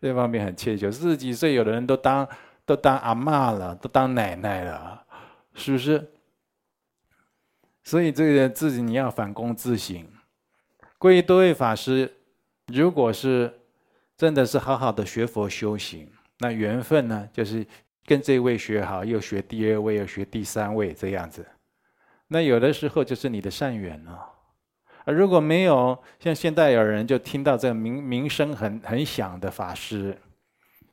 [0.00, 0.90] 这方面很欠缺。
[0.90, 2.28] 四十几岁，有的人都当
[2.64, 5.04] 都当阿妈了，都当奶奶了，
[5.54, 6.12] 是不是？
[7.82, 10.06] 所以这个自己你要反躬自省。
[10.98, 12.12] 皈依多位法师，
[12.66, 13.60] 如果是
[14.16, 17.66] 真的是好好的学佛修行，那缘分呢，就是
[18.04, 21.46] 跟这位学好，又学第二位，又学第三位这样子。
[22.28, 24.18] 那有的时候就是你的善缘哦。
[25.04, 30.16] 而如果没有，像现在有人就听到这个名名声很很响的法师。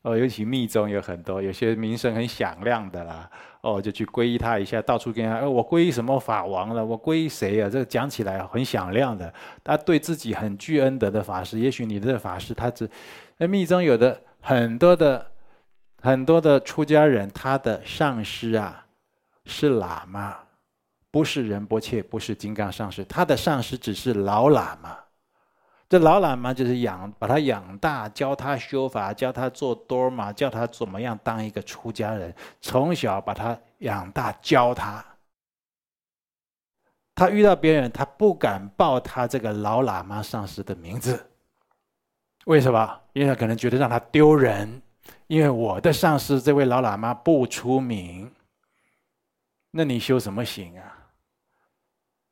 [0.02, 3.28] 哦，尤其密宗有很多，有些名声很响亮的啦，
[3.62, 7.68] 哦，就去皈依他一下，到处跟他，哦，我皈依什么法王了，我皈依谁啊？
[7.68, 9.34] 这个讲起来很响亮的，
[9.64, 12.88] 他对自己很具恩德的法师，也许你的法师他只，
[13.38, 15.26] 那密宗有的很多的
[16.04, 18.86] 很多的出家人，他的上师啊
[19.46, 20.38] 是喇嘛，
[21.16, 24.98] 不是仁波切，不是金刚上师，他的上师只是老喇嘛。
[25.88, 35.06] 这老喇嘛就是养，把他养大，教他修法，教他做多玛，教他怎么样当一个出家人，从小把他养大，教他。
[37.16, 41.26] 他遇到别人，他不敢报他这个老喇嘛上师的名字，
[42.44, 43.02] 为什么？
[43.14, 44.82] 因为他可能觉得让他丢人，
[45.28, 48.30] 因为我的上师这位老喇嘛不出名。
[49.72, 50.92] 那你修什么行啊？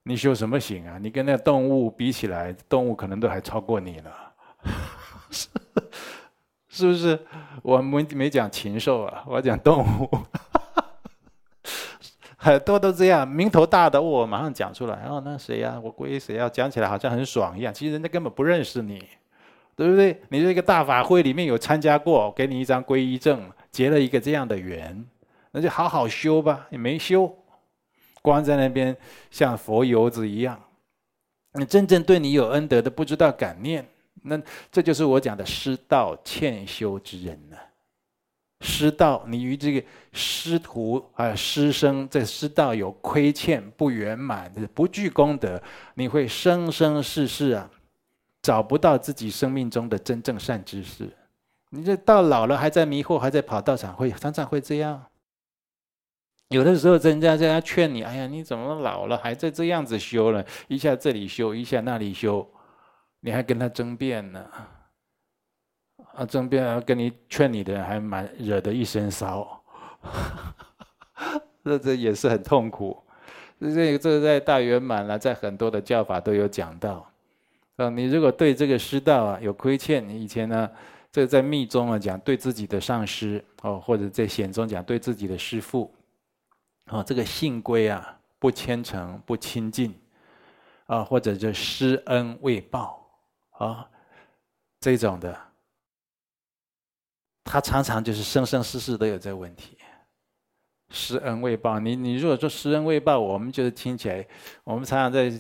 [0.04, 0.98] 你修什么行啊？
[1.02, 4.12] 你跟那动物比起来，动物可能都还超过你了，
[6.68, 7.18] 是不是？
[7.62, 10.10] 我没没讲禽兽啊，我讲动物。
[12.36, 15.06] 很多都这样，名头大的我马上讲出来。
[15.08, 15.80] 哦，那谁呀？
[15.82, 16.50] 我皈依谁呀？
[16.50, 19.02] 讲起来好像很爽一样，其实人家根本不认识你，
[19.78, 20.22] 对不对？
[20.28, 25.06] 你这个大法会里面有参加过，给你一张皈依证，结了一个这样的缘，
[25.52, 26.68] 那就好好修吧。
[26.70, 27.34] 你没修，
[28.24, 28.98] 光在那边
[29.30, 30.60] 像佛游子一样。
[31.54, 33.88] 你真正对你有恩德的，不知道感念，
[34.24, 37.58] 那这就是我讲的失道欠修之人呢。
[38.62, 45.62] 师道，你与这个师徒啊、师生在师道有亏欠、不圆满、不具功德，
[45.96, 47.70] 你会生生世世啊
[48.42, 51.08] 找不到自己生命中的真正善知识。
[51.70, 55.04] 你这到老了还在迷惑，还在跑道场，会常常会这样。
[56.54, 60.46] 有的时候人家在那劝你：“哎呀，你怎么老了还在这样子修了？
[60.68, 62.48] 一下这里修，一下那里修，
[63.22, 64.46] 你还跟他争辩呢？”
[66.14, 69.64] 啊，争辩啊，跟你劝你的人还蛮惹得一身骚，
[71.66, 73.02] 这这也是很痛苦。
[73.60, 77.10] 这个这在大圆满了，在很多的教法都有讲到。
[77.78, 80.70] 啊，你如果对这个师道啊有亏欠，你以前呢，
[81.12, 85.92] 这在密宗啊讲对自己的上师哦，或者在显宗讲对自己的师父，
[86.86, 89.98] 啊，这个信归啊不虔诚不亲近，
[90.86, 93.10] 啊，或者就施恩未报
[93.52, 93.88] 啊
[94.80, 95.38] 这种的。
[97.46, 99.78] 他常常就是生生世世都有这个问题，
[100.90, 101.80] 施恩未报。
[101.80, 104.26] 你你如果说施恩未报，我们就是听起来，
[104.64, 105.32] 我们常常在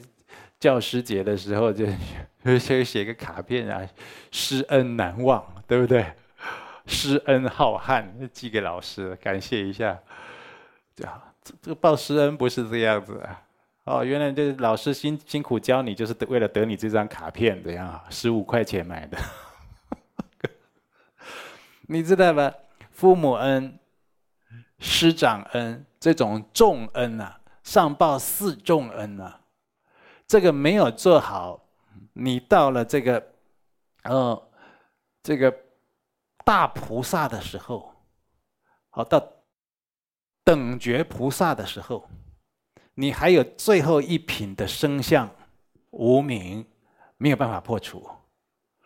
[0.59, 1.85] 教师节的时候就
[2.43, 3.87] 就写个卡片啊，
[4.31, 6.05] 施恩难忘，对不对？
[6.85, 9.97] 施恩浩瀚，寄给老师，感谢一下。
[10.95, 11.07] 这
[11.43, 13.41] 这个报师恩不是这样子啊。
[13.85, 19.17] 哦，原来这老师辛辛苦教你，就是为了得你这张卡片，这样啊，十五块钱买的。
[21.87, 22.53] 你知道吧？
[22.91, 23.77] 父母恩、
[24.79, 29.41] 师长恩这种重恩啊，上报四重恩啊，
[30.25, 31.67] 这个没有做好，
[32.13, 33.21] 你到了这个，
[34.03, 34.49] 呃，
[35.21, 35.53] 这个
[36.45, 37.93] 大菩萨的时候，
[38.89, 39.19] 好到
[40.43, 42.09] 等觉菩萨的时候，
[42.95, 45.29] 你还有最后一品的生相
[45.91, 46.65] 无明，
[47.17, 48.07] 没有办法破除。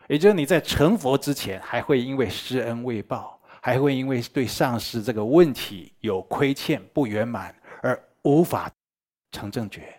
[0.08, 8.72] 也就是你在成佛之前，还会因为施恩未报，还会因为对上师这个问题有亏欠不圆满而无法
[9.32, 9.94] 成正觉。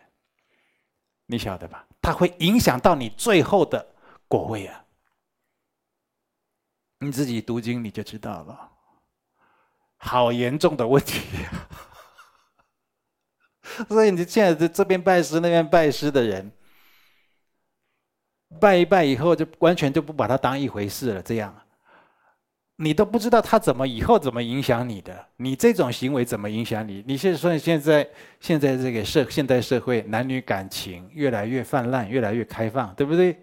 [1.26, 1.86] 你晓得吧？
[2.00, 3.86] 它会影响到你最后的
[4.26, 4.82] 果位啊！
[7.00, 8.72] 你自己读经你就知道了，
[9.98, 11.20] 好严重的问题。
[13.88, 16.50] 所以你现在在这边拜师那边拜师的人。
[18.58, 21.22] 拜一拜以后，就完全就不把他当一回事了。
[21.22, 21.54] 这样，
[22.76, 25.26] 你都不知道他怎么以后怎么影响你的。
[25.36, 27.04] 你这种行为怎么影响你？
[27.06, 28.08] 你现在说现在
[28.40, 33.36] 现在这个社现代社会男女感情越来越泛滥，越来越开放，对不对？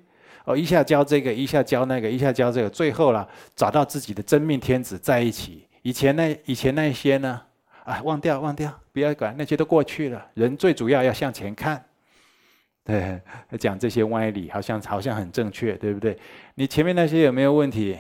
[0.46, 5.65] 哦，一下教这个，一下教那个，一下教这个，最后了找到自己的真命天子在一起。
[5.86, 7.40] 以前那以前那些呢？
[7.84, 10.32] 啊，忘掉忘掉，不要管那些都过去了。
[10.34, 11.86] 人最主要要向前看。
[12.84, 13.22] 对，
[13.60, 16.20] 讲这些歪理，好像好像很正确，对不对？
[16.56, 18.00] 你前面那些有没有问题？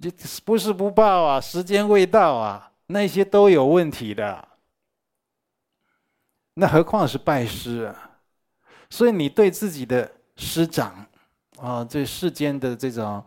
[0.00, 0.08] 这
[0.44, 4.46] 不是不报啊，时间未到啊，那些都有问题的。
[6.54, 8.18] 那何况是拜师啊？
[8.88, 11.04] 所以你对自己的师长
[11.58, 13.24] 啊，这世间的这种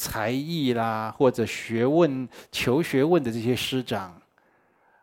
[0.00, 4.20] 才艺啦，或者学问、求学问的这些师长，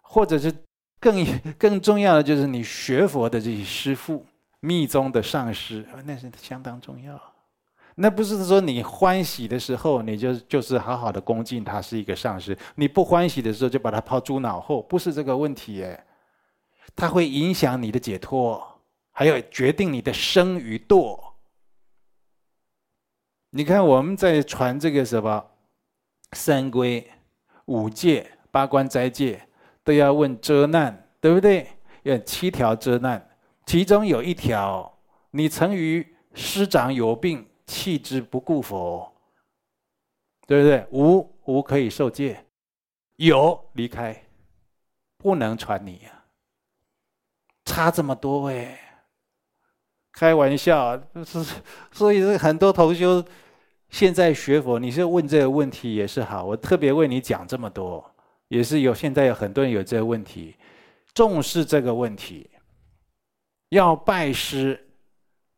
[0.01, 0.51] 或者是
[0.99, 1.25] 更
[1.59, 4.25] 更重要的，就是你学佛的这些师父。
[4.59, 7.21] 密宗的上师，那是相当重要。
[7.93, 16.03] 那不是说你欢喜的时候，你就就是好好的恭敬他是一个上师；你不欢喜的时候，就把他抛诸脑后，不是这个问题耶。
[16.95, 18.59] 它会影响你的解脱，
[19.11, 21.19] 还有决定你的生与堕。
[23.51, 25.45] 你看我们在传这个什么
[26.33, 27.05] 三皈、
[27.65, 29.47] 五戒、八关斋戒，
[29.83, 31.67] 都要问遮难，对不对？
[32.03, 33.29] 有七条遮难，
[33.65, 34.99] 其中有一条，
[35.31, 39.13] 你曾于师长有病，弃之不顾否？
[40.45, 40.85] 对不对？
[40.91, 42.45] 无无可以受戒，
[43.17, 44.23] 有离开，
[45.17, 46.23] 不能传你呀、啊。
[47.65, 48.86] 差这么多哎，
[50.17, 51.45] 开玩笑，是
[51.91, 53.23] 所以是很多同修
[53.91, 58.03] 现在学佛，你是问这个问题也是好，我特别为你讲这么多，
[58.47, 60.55] 也是有现在有很多人有这个问题，
[61.13, 62.49] 重视这个问题，
[63.69, 64.83] 要拜师。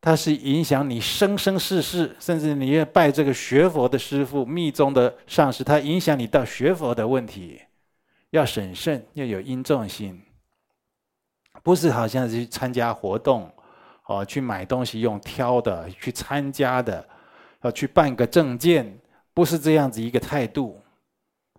[0.02, 7.60] 它是影响你生生世世，甚至你要拜这个学佛的师父、密宗的上师，它影响你到学佛的问题，
[8.30, 10.18] 要审慎，要有因重心，
[11.62, 13.52] 不是好像是参加活动，
[14.10, 17.08] 哦，去买东西用挑的，去参加的，
[17.60, 19.00] 要去办个证件，
[19.32, 20.82] 不是这样子一个态度，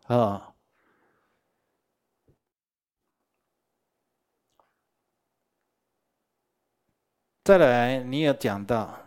[0.03, 0.53] 啊。
[7.41, 8.99] 再来，你也讲到，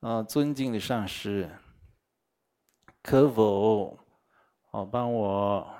[0.00, 1.48] 啊，尊敬的上师，
[3.02, 3.98] 可否
[4.72, 5.74] 哦帮我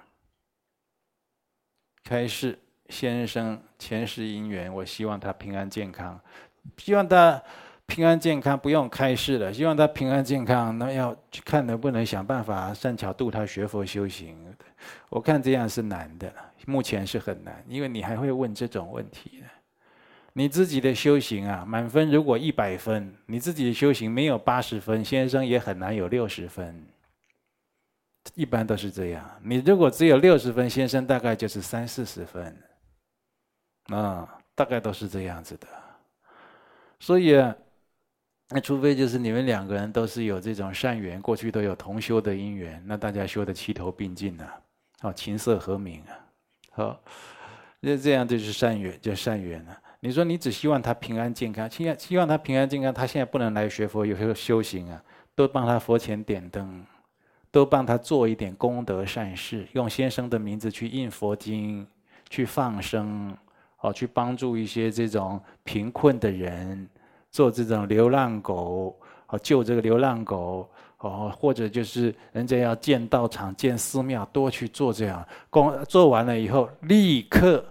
[2.03, 4.73] 开示先生前世姻缘？
[4.73, 6.21] 我希望他平安健康，
[6.77, 7.43] 希望他
[7.87, 9.53] 平安健康，不用开示了。
[9.53, 14.37] 希望他平安健康，那要去看能不能想办法善巧度他学佛修行。
[15.09, 16.33] 我看这样是难的，
[16.67, 19.43] 目前是很难，因为你还会问这种问题。
[20.35, 26.87] 你自己的修行啊，满分如果一百分，你自己的修行没有八十分，先生也很难有六十分。
[28.35, 29.29] 一般都是这样。
[29.43, 32.57] 你如果只有六十分，先生大概就是三四十分，
[33.89, 35.67] 啊，大概都是这样子的。
[37.01, 37.55] 所以啊，
[38.51, 44.61] 那除非就是你们两个人都是有这种善缘，过去都有同修的因缘，那大家修的齐头并进啊，
[45.01, 46.13] 好，琴瑟和鸣啊，
[46.71, 47.01] 好，
[47.81, 49.81] 那这样就是善缘，就善缘了。
[50.01, 55.03] 你说你只希望他平安健康，希望希望他平安健康，他现在不能来学佛，有时候修行啊，
[55.35, 56.85] 都帮他佛前点灯，
[57.51, 61.87] 都帮他做一点功德善事，用先生的名字去印佛经，
[62.31, 63.37] 去放生，
[63.81, 66.89] 哦，去帮助一些这种贫困的人，
[67.31, 68.99] 做这种流浪狗，
[69.29, 70.69] 哦，救这个流浪狗，
[70.99, 77.65] 哦，或者就是人家要建道场、建寺庙，多去做这样功，做完了以后立刻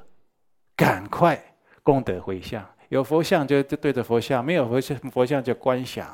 [0.76, 1.42] 赶快。
[1.84, 6.06] 功德回向，有佛像就就对着佛像，没有佛像佛像就观想。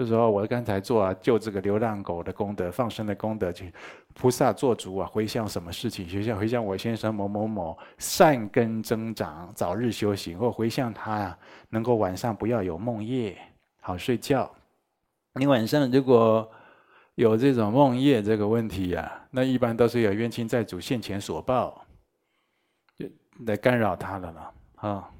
[0.00, 3.70] 就是说我刚才做啊，救这个流浪狗的功德，放生的功德，去
[4.14, 6.08] 菩萨做主啊，回向什么事情？
[6.08, 11.38] 回向回向我先生某某某善根增长，早日修行，或回向他啊，
[11.68, 13.36] 能够晚上不要有梦夜，
[13.82, 14.50] 好睡觉。
[15.34, 16.50] 你晚上如果
[17.16, 21.84] 有这种梦夜这个问题啊，那一般都是有冤亲债主现前所报，
[22.96, 23.06] 就
[23.44, 24.54] 来干扰他了。
[24.76, 25.10] 啊，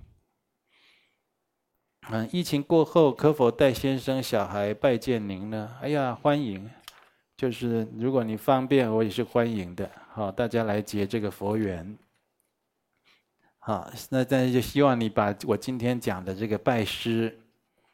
[2.13, 5.77] 嗯，疫情过后可否带先生小孩拜见您呢？
[5.81, 6.69] 哎呀，欢迎，
[7.37, 9.89] 就是如果你方便，我也是欢迎的。
[10.09, 11.97] 好，大家来结这个佛缘。
[13.61, 17.39] 好，那但是就希望你把我今天讲的这个拜师、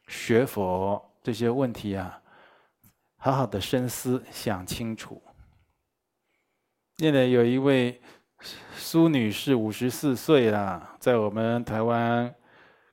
[0.09, 2.19] 学佛这些问题啊，
[3.19, 5.21] 好好的深思想清楚。
[6.97, 8.01] 现在有一位。
[8.77, 12.33] 苏女士五十四岁了，在我们台湾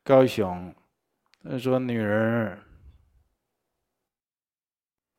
[0.01, 0.73] 高雄。
[1.43, 2.57] 她说女儿。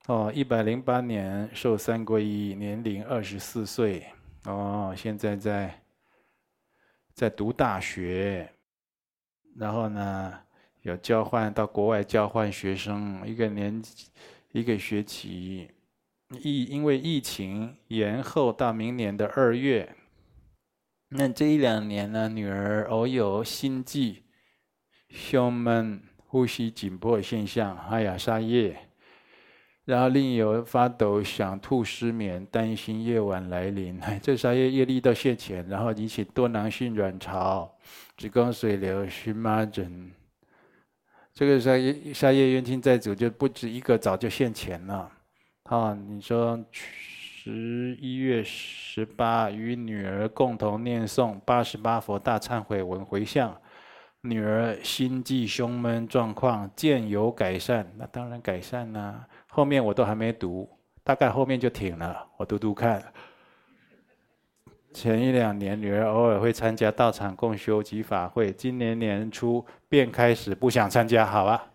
[0.06, 4.06] 哦，一百零八年受三皈依，年龄二十四岁。
[4.44, 5.82] 哦，现在在
[7.14, 8.52] 在读大学，
[9.56, 10.38] 然后呢
[10.82, 13.82] 有交换到国外交换学生，一个年
[14.52, 15.70] 一个学期，
[16.38, 19.96] 疫因为疫情延后到明年的二月。
[21.08, 24.24] 那这一两年呢，女儿偶有心悸、
[25.08, 26.02] 胸闷、
[26.34, 28.76] 呼吸紧迫现象，哎呀，沙叶，
[29.84, 34.00] 然后另有发抖、想吐、失眠，担心夜晚来临。
[34.00, 37.72] 哎，这沙叶业力到现前，然后引起多囊性卵巢、
[38.16, 40.10] 子宫水流、荨麻疹。
[41.32, 45.08] 这个沙叶沙叶冤亲债主就不止一个，早就现前了。
[45.62, 46.58] 啊，你说。
[47.46, 53.54] 十一月十八，与女儿共同念诵八十八佛大忏悔文回向，
[54.26, 59.28] 女儿心悸胸闷状况渐有改善，那当然改善啦、啊。
[59.48, 60.66] 后面我都还没读，
[61.02, 62.26] 大概后面就停了。
[62.38, 63.02] 我读读看。
[64.94, 71.66] 前一两年，女儿偶尔会参加道场共修及法会，今年年初便开始不想参加，好吧？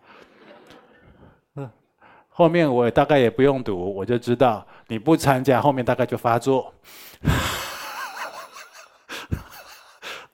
[2.28, 6.74] 后面我大概也不用读，我就知道你不参加，后面大概就发作，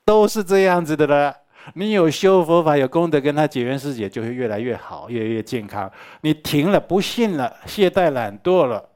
[0.03, 1.35] 都 都是这样子的了。
[1.73, 5.91] 你有修佛法，有功德，跟他结缘世界就会越来越好，越来越健康。
[6.21, 8.89] 你停了，不信了，懈怠懒惰了，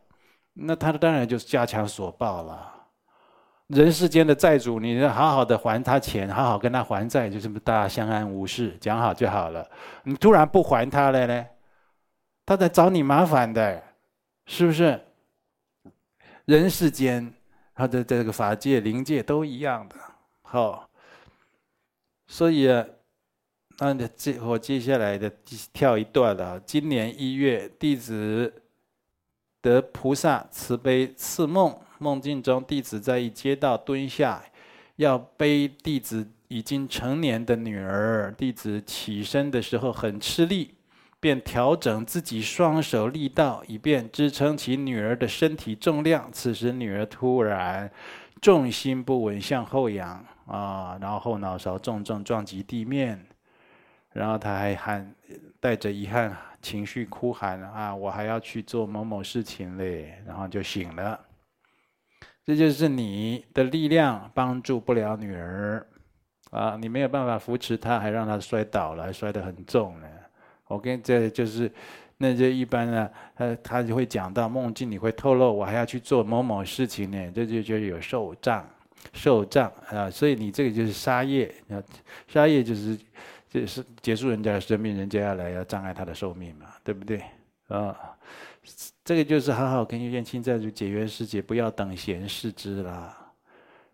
[0.53, 2.69] 那他当然就是加强所报了。
[3.67, 9.65] 人世间的债主，你要好好的还他钱，好好跟他还债，就这么大家相安无事，讲好就好了。
[10.03, 11.45] 你突然不还他了呢，
[12.45, 13.81] 他在找你麻烦的，
[14.45, 14.99] 是不是？
[16.45, 17.33] 人世间，
[17.73, 19.95] 他的这个法界、灵界都一样的，
[20.41, 20.89] 好。
[22.31, 22.85] 所以啊，
[23.77, 25.29] 那这我接下来的
[25.73, 26.57] 跳一段了。
[26.61, 28.63] 今年一月，弟子
[29.61, 34.41] 得菩萨慈悲赐梦，梦境中弟子在一街道蹲下，
[34.95, 38.33] 要背弟子已经成年的女儿。
[38.37, 40.75] 弟子起身的时候很吃力，
[41.19, 46.29] 便调整自己双手力道，以便支撑起女儿的身体重量。
[46.31, 47.91] 此时女儿突然
[48.39, 50.25] 重心不稳，向后仰。
[50.51, 53.25] 啊，然后后脑勺重重撞击地面，
[54.11, 55.15] 然后他还喊，
[55.61, 61.17] 带着遗憾情绪哭喊啊，我还要去做某某事情嘞，然后就醒了。
[62.43, 65.87] 这就是你的力量帮助不了女儿
[66.49, 70.07] 啊，你没有办法扶持她，还让她摔倒了，还摔得很重呢。
[70.67, 71.71] 我跟这就是，
[72.17, 78.67] 那就一般呢，他他就会讲到梦境，你会透露我还要去做某某事情呢，这就就有受障。
[79.13, 81.81] 受障啊，所以你这个就是杀业啊，
[82.27, 82.97] 杀业就是
[83.49, 87.21] 就是结束人家的生命，人家要来要障碍他的寿命嘛，对不对
[87.67, 87.95] 啊？
[89.03, 93.33] 这个就是好好跟冤亲债主结缘世界，不要等闲视之啦，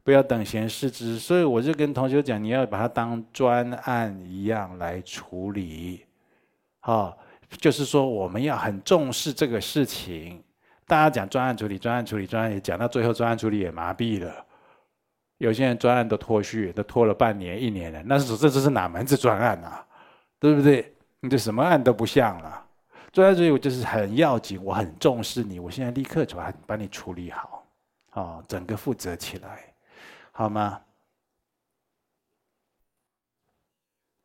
[0.03, 1.18] 不要等闲视之。
[1.18, 6.05] 所以我就跟同学讲，你要把它当专案一样来处理，
[6.82, 7.18] 好，
[7.62, 10.43] 就是说我们要很重视这个事情。
[10.86, 14.45] 大家讲专案处理，专案处理，专案也讲到最后，专案处理也麻痹了。
[15.38, 19.85] 有些人专案都拖续，都拖了半年、一年了，那是这这是哪门子专案啊？
[20.39, 20.93] 对不对？
[21.19, 22.65] 你这什么案都不像了。
[23.11, 27.65] 专案所以我就是很要紧，我很重视你，我现在立刻就把把你处理好，
[28.11, 29.73] 啊，整个负责起来，
[30.31, 30.81] 好吗？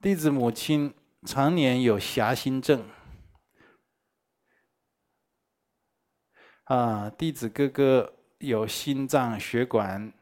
[0.00, 0.92] 弟子母亲
[1.24, 2.84] 常年有狭心症，
[6.64, 10.12] 啊，弟子哥哥有心脏血管。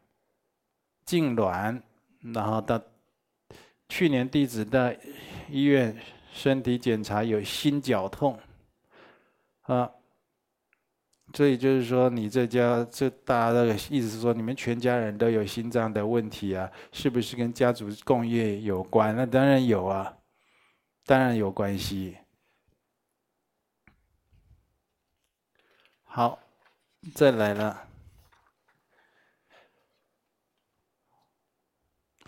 [1.10, 1.82] 痉挛，
[2.20, 2.80] 然后到
[3.88, 4.92] 去年弟子到
[5.48, 5.96] 医院
[6.32, 8.38] 身体检查有心绞痛，
[9.62, 9.90] 啊，
[11.34, 19.16] 所以就是说你这家这大家的意思是说你们全家人都有心脏的问题啊，是不是跟家族共业有关？
[19.16, 20.16] 那当然有啊，
[21.04, 22.16] 当然有关系。
[26.04, 26.38] 好，
[27.14, 27.89] 再来了。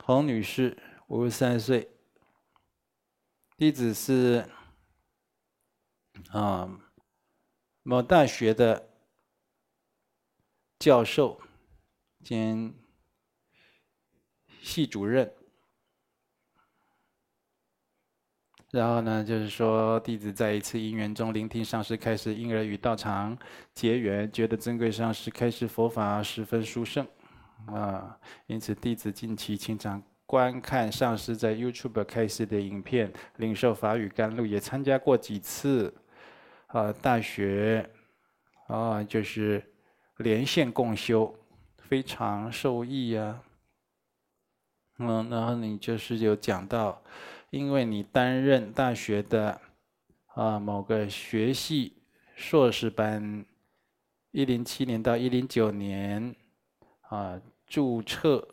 [0.04, 0.76] 洪女士，
[1.06, 1.88] 五十三岁，
[3.56, 4.44] 弟子是
[6.32, 6.68] 啊
[7.84, 8.88] 某大学的
[10.80, 11.40] 教授
[12.24, 12.74] 兼
[14.60, 15.32] 系主任。
[18.72, 23.38] 然后呢，就是说弟子在一次因缘中聆听上师开示，因而与道场
[23.72, 27.06] 结缘，觉得尊贵上师开示佛法十分殊胜。
[27.66, 35.94] 啊，因此弟子近期经常观看上师在 YouTube 开示的影片，领受法语甘露，也参加过几次
[36.66, 37.88] 啊大学
[38.66, 39.62] 啊，就是
[40.18, 41.34] 连线共修，
[41.76, 43.40] 非常受益呀。
[44.98, 47.02] 嗯，然后你就是有讲到，
[47.50, 49.60] 因为你担任大学的
[50.34, 52.02] 啊某个学系
[52.34, 53.44] 硕士班，
[54.32, 56.34] 一零七年到一零九年
[57.02, 57.40] 啊。
[57.72, 58.46] 注册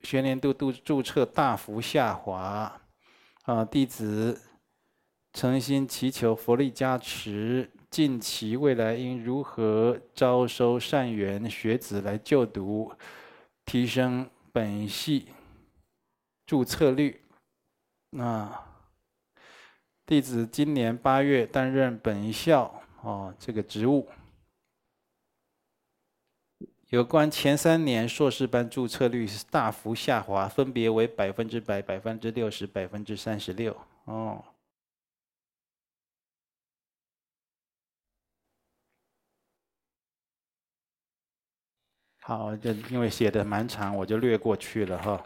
[0.00, 2.80] 学年度度注册大幅下滑，
[3.44, 4.42] 啊，弟子
[5.32, 12.92] 诚心祈求佛力加持，近期未来应如何招收善缘学子来就读，
[13.64, 15.28] 提升本系
[16.44, 17.20] 注册率？
[18.18, 18.66] 啊，
[20.04, 24.08] 弟子今年八月担任本校啊这个职务。
[26.90, 33.76] 有关前三年硕士班注册率是大幅下滑，分别为百分之百、百分之六十、百分之三十六。
[34.04, 34.44] 哦，
[42.20, 45.20] 好，这因为写的蛮长，我就略过去了哈。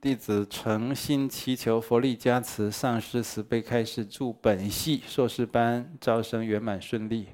[0.00, 7.28] 弟子诚心祈求佛力加持，上师慈悲开示，祝本系硕士班招生圆满顺利。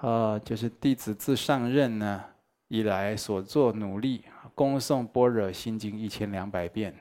[0.00, 2.24] 啊，就是弟子自上任呢
[2.68, 4.24] 以来所做努力，
[4.54, 6.94] 恭诵般若心经一千两百遍，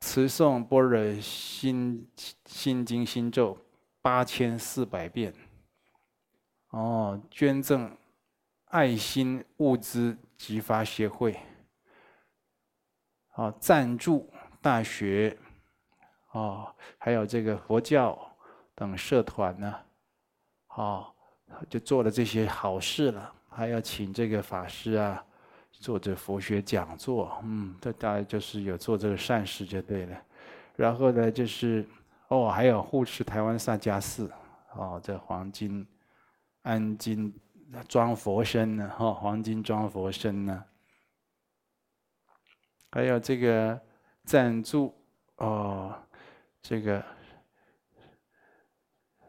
[0.00, 2.08] 持诵般若心
[2.46, 3.56] 心经心咒
[4.00, 5.32] 八千四百遍。
[6.70, 7.96] 哦，捐赠
[8.66, 11.38] 爱心物资集发协会。
[13.34, 14.28] 哦，赞助
[14.60, 15.38] 大学。
[16.32, 18.18] 哦，还有这个佛教
[18.74, 19.80] 等社团呢，
[20.68, 21.14] 哦，
[21.68, 23.32] 就做了这些好事了。
[23.48, 25.22] 还要请这个法师啊，
[25.72, 30.16] 做这佛学讲座，嗯，这大概就是有做这个善事就对了。
[30.74, 31.86] 然后呢，就是
[32.28, 34.30] 哦，还有护持台湾萨迦寺，
[34.74, 35.86] 哦，这黄金
[36.62, 37.34] 安金
[37.88, 40.64] 装佛身呢，哈、哦，黄金装佛身呢，
[42.90, 43.80] 还有这个
[44.24, 44.94] 赞助
[45.36, 45.94] 哦。
[46.62, 47.04] 这个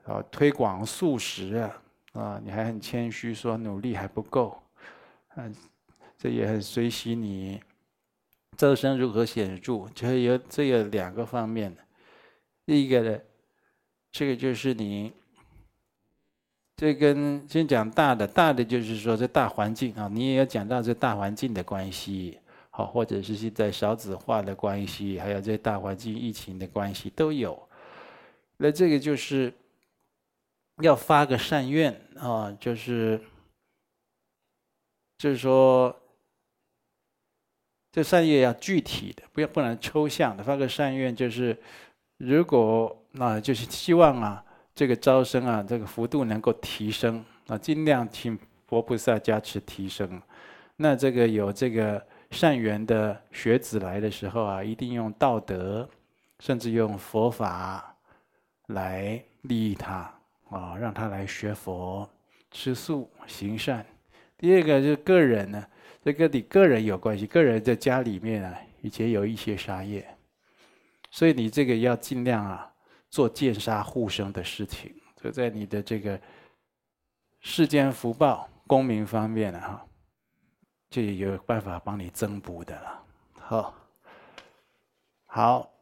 [0.05, 1.81] 啊，推广素食啊，
[2.13, 4.61] 啊，你还很谦虚说努力还不够，
[5.35, 5.53] 嗯，
[6.17, 7.61] 这也很随喜你。
[8.55, 9.87] 招生如何显著？
[9.95, 11.75] 就有这有两个方面。
[12.65, 13.19] 第一个呢，
[14.11, 15.11] 这个就是你，
[16.77, 22.39] 这跟先讲大的，大的就是说这大环境啊，你也要讲到这大环境的关系。
[22.69, 27.61] 好，或者是现在少子化的关系，还有这大环境疫情的关系都有。
[28.57, 29.53] 那这个就是
[30.81, 33.19] 要发个善愿啊，就是
[35.17, 35.95] 就是说，
[37.91, 40.43] 这善愿要具体的，不要不能抽象的。
[40.43, 41.57] 发个善愿就是，
[42.17, 44.43] 如果啊，就是希望啊，
[44.73, 50.21] 这个招生啊，这个幅度能够提升啊，尽量请佛菩萨加持提升。
[50.75, 52.05] 那这个有这个。
[52.31, 55.87] 善缘的学子来的时候啊，一定用道德，
[56.39, 57.95] 甚至用佛法
[58.69, 60.11] 来利益他
[60.53, 62.09] 啊，让他来学佛、
[62.51, 63.85] 吃素、行善。
[64.37, 65.65] 第二个就是个人呢，
[66.01, 67.25] 这跟你个人有关系。
[67.25, 70.07] 个人在家里面啊，以前有一些杀业，
[71.11, 72.73] 所以你这个要尽量啊，
[73.09, 74.93] 做见杀护生的事情。
[75.21, 76.19] 就在你的这个
[77.41, 79.83] 世间福报、功名方面啊。
[80.89, 83.03] 就有办法帮你增补的了。
[83.39, 83.73] 好，
[85.25, 85.73] 好，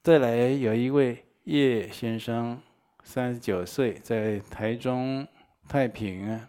[0.00, 2.56] 再来有一位叶先生，
[3.02, 5.26] 三十九岁，在台中
[5.68, 6.48] 太平啊。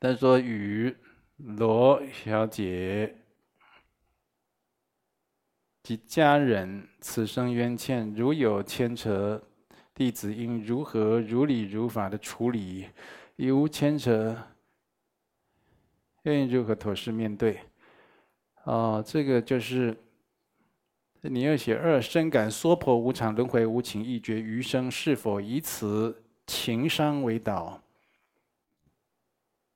[0.00, 0.94] 他说与
[1.36, 3.14] 罗小姐
[5.82, 9.40] 及家人此生冤欠，如有牵扯，
[9.94, 12.88] 弟子应如何如理如法的处理？
[13.36, 14.36] 已无牵扯。
[16.22, 17.60] 愿意如何妥善面对？
[18.64, 19.96] 哦，这个就是
[21.28, 27.80] 你要写二，深感娑婆无常，轮回无情，一觉余生是否以此情伤为导？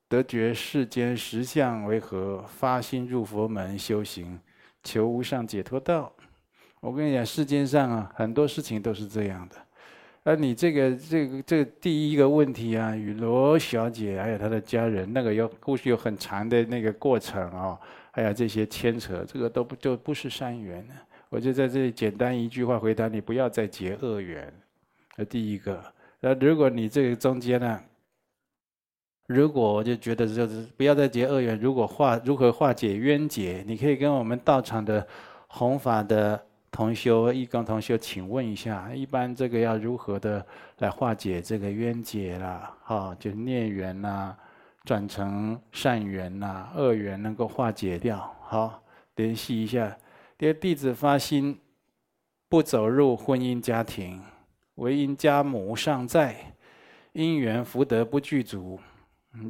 [0.09, 2.45] 得觉世间实相为何？
[2.49, 4.39] 发心入佛门修行，
[4.83, 6.13] 求无上解脱道。
[6.81, 9.57] 我跟你讲，世间上啊，很多事情都是这样的。
[10.23, 17.79] 而你这个这个这个第一个问题啊，与罗小姐还有她的家人，那个有故事有很长的那个过程、哦，
[18.11, 20.95] 还有这些牵扯，这个都不就不是善缘呢。
[21.31, 24.53] 我就在这里简单一句话回答你：不要再结恶缘。
[25.17, 25.83] 那第一个，
[26.21, 27.81] 那如果你这个中间呢，
[29.27, 35.07] 如果我就觉得就是不要再结恶缘，如果化如何化解冤结，你可以跟我们道场的
[35.49, 36.45] 弘法的。
[36.73, 40.47] 同修、义工同修，请问一下，一般这个要如何的
[40.79, 42.73] 来化解这个冤结啦？
[42.85, 44.37] 哈，就孽缘呐，
[44.85, 48.19] 转成善缘呐，恶缘能够化解掉。
[48.43, 48.81] 好，
[49.17, 49.99] 联系一下。
[50.41, 51.61] 第二，弟子发心
[52.49, 54.23] 不走入婚姻家庭，
[54.77, 56.55] 唯因家母尚在，
[57.13, 58.81] 因缘福德不具足，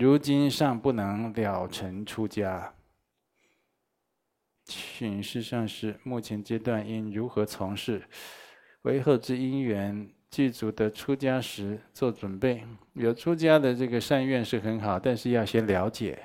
[0.01, 2.75] 如今尚不能了尘出家。
[4.65, 8.03] 请示上师，目前阶段应如何从事？
[8.83, 12.65] 为后之因缘具足的出家时做准备。
[12.95, 16.21] 有出家的这个善愿是很好，但是要先了解，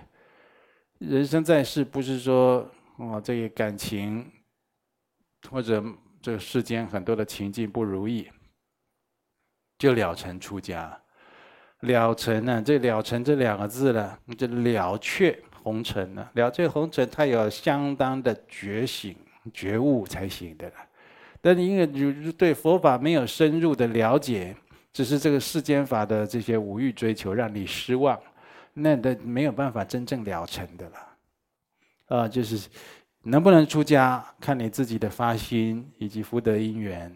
[0.97, 4.31] 人生在世不是说哦，这个感情
[5.49, 5.83] 或者
[6.21, 8.29] 这世间很多的情境不如意，
[9.77, 10.97] 就了尘出家。
[11.81, 15.37] 了尘呢，这了尘这两个字呢，就了却。
[15.61, 16.29] 红尘呢？
[16.33, 19.15] 了却红尘，它有相当的觉醒、
[19.51, 20.71] 觉悟才行的。
[21.41, 24.55] 但因为你对佛法没有深入的了解，
[24.93, 28.15] 只是这个世间法的这些五欲追求让你失望，
[28.73, 31.07] 那都没有办法真正了尘的了。
[32.15, 32.69] 啊，就是
[33.27, 37.11] 能不能出家，看你自己的发心以及福德因缘。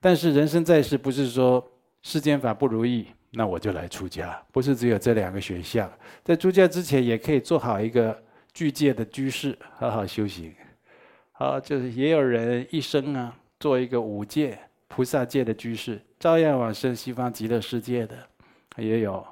[0.00, 1.64] 但是人生在世，不是说
[2.02, 3.06] 世间法不如意。
[3.30, 5.90] 那我就来出家，不是只有这两个选项。
[6.24, 8.20] 在出家之前，也可以做好一个
[8.54, 10.54] 具戒的居士好好修行。
[11.32, 14.58] 好，就是也有人一生啊，做一个五戒、
[14.88, 18.16] 菩萨戒的居士，照样往生西方极乐世界的，
[18.76, 19.24] 也有。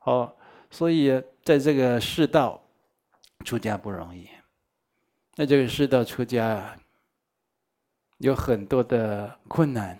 [0.00, 0.36] 好，
[0.68, 2.60] 所以在这个世道
[3.44, 4.26] 出家不容易。
[5.34, 6.76] 那这个世道出家
[8.18, 9.98] 有很多的困难，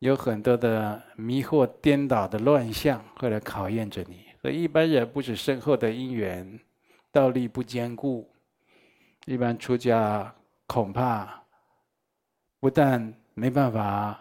[0.00, 4.24] 有很多的迷惑、颠倒的乱象会来考验着你。
[4.42, 6.60] 所以一般人不是深厚的因缘，
[7.12, 8.28] 道力不坚固。
[9.26, 10.34] 一般出家
[10.66, 11.42] 恐怕
[12.60, 14.18] 不但没办法，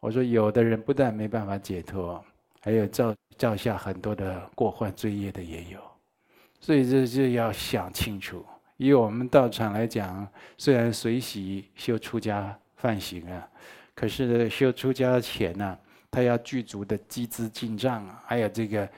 [0.00, 2.22] 我说有的人不但没办法解脱，
[2.60, 5.80] 还有造造下很多的过患罪业的也有，
[6.60, 8.44] 所以这就要想清楚。
[8.84, 10.26] 以我们道场来讲，
[10.58, 13.48] 虽然随喜修出家梵行啊，
[13.94, 15.78] 可是修出家前呢，
[16.10, 18.88] 他要具足的积资净障啊，还有这个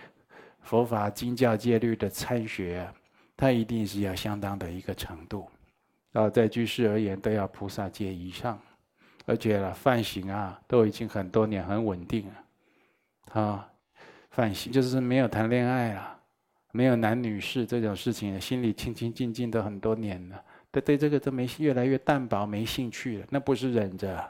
[0.63, 2.95] 佛法经教戒律的参学啊。
[3.37, 5.51] 他一定是要相当的一个程度，
[6.13, 8.59] 啊，在居士而言都要菩萨戒以上，
[9.27, 13.69] 而且了梵行啊都已经很多年很稳定了，啊，
[14.31, 16.17] 梵行就是没有谈恋爱了，
[16.77, 24.21] 没有男女事这种事情，心里清清净净的很多年了，对对这个都没越来越淡薄没兴趣了，那不是忍着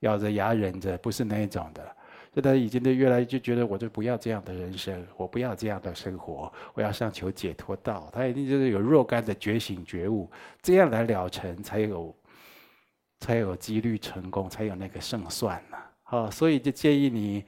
[0.00, 1.96] 咬着牙忍着，不是那一种的。
[2.34, 8.10] 这他已经都越来越就觉得，我就不要这样的人生，我不要这样的生活，我要上求解脱道。
[8.12, 10.28] 他一定就是有若干的觉醒觉悟，
[10.60, 12.16] 这样来了成，才有
[13.20, 15.76] 才有几率成功，才有那个胜算呢。
[16.02, 17.44] 好，所以就建议你，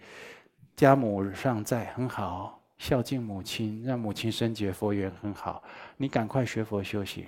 [0.76, 5.62] 家母尚在，很好，孝敬母亲，让母亲深结佛缘很好。
[5.96, 7.24] 你赶快学佛修行，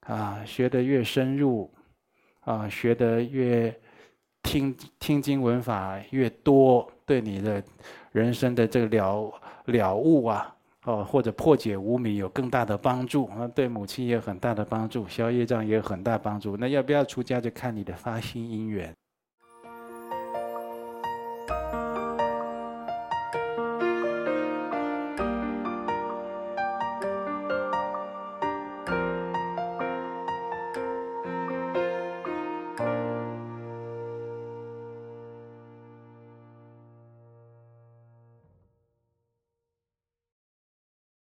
[0.00, 1.72] 啊，学得越深入，
[2.40, 3.72] 啊，学得越。
[4.42, 7.62] 听听经闻法越多，对你的
[8.12, 9.32] 人生的这个了
[9.64, 16.58] 了悟啊，哦，或者破解无明有更大的帮助啊，对母亲也有很大的帮助，消业障也有很大帮助。
[16.58, 18.92] 那要不要出家，就看你的发心因缘。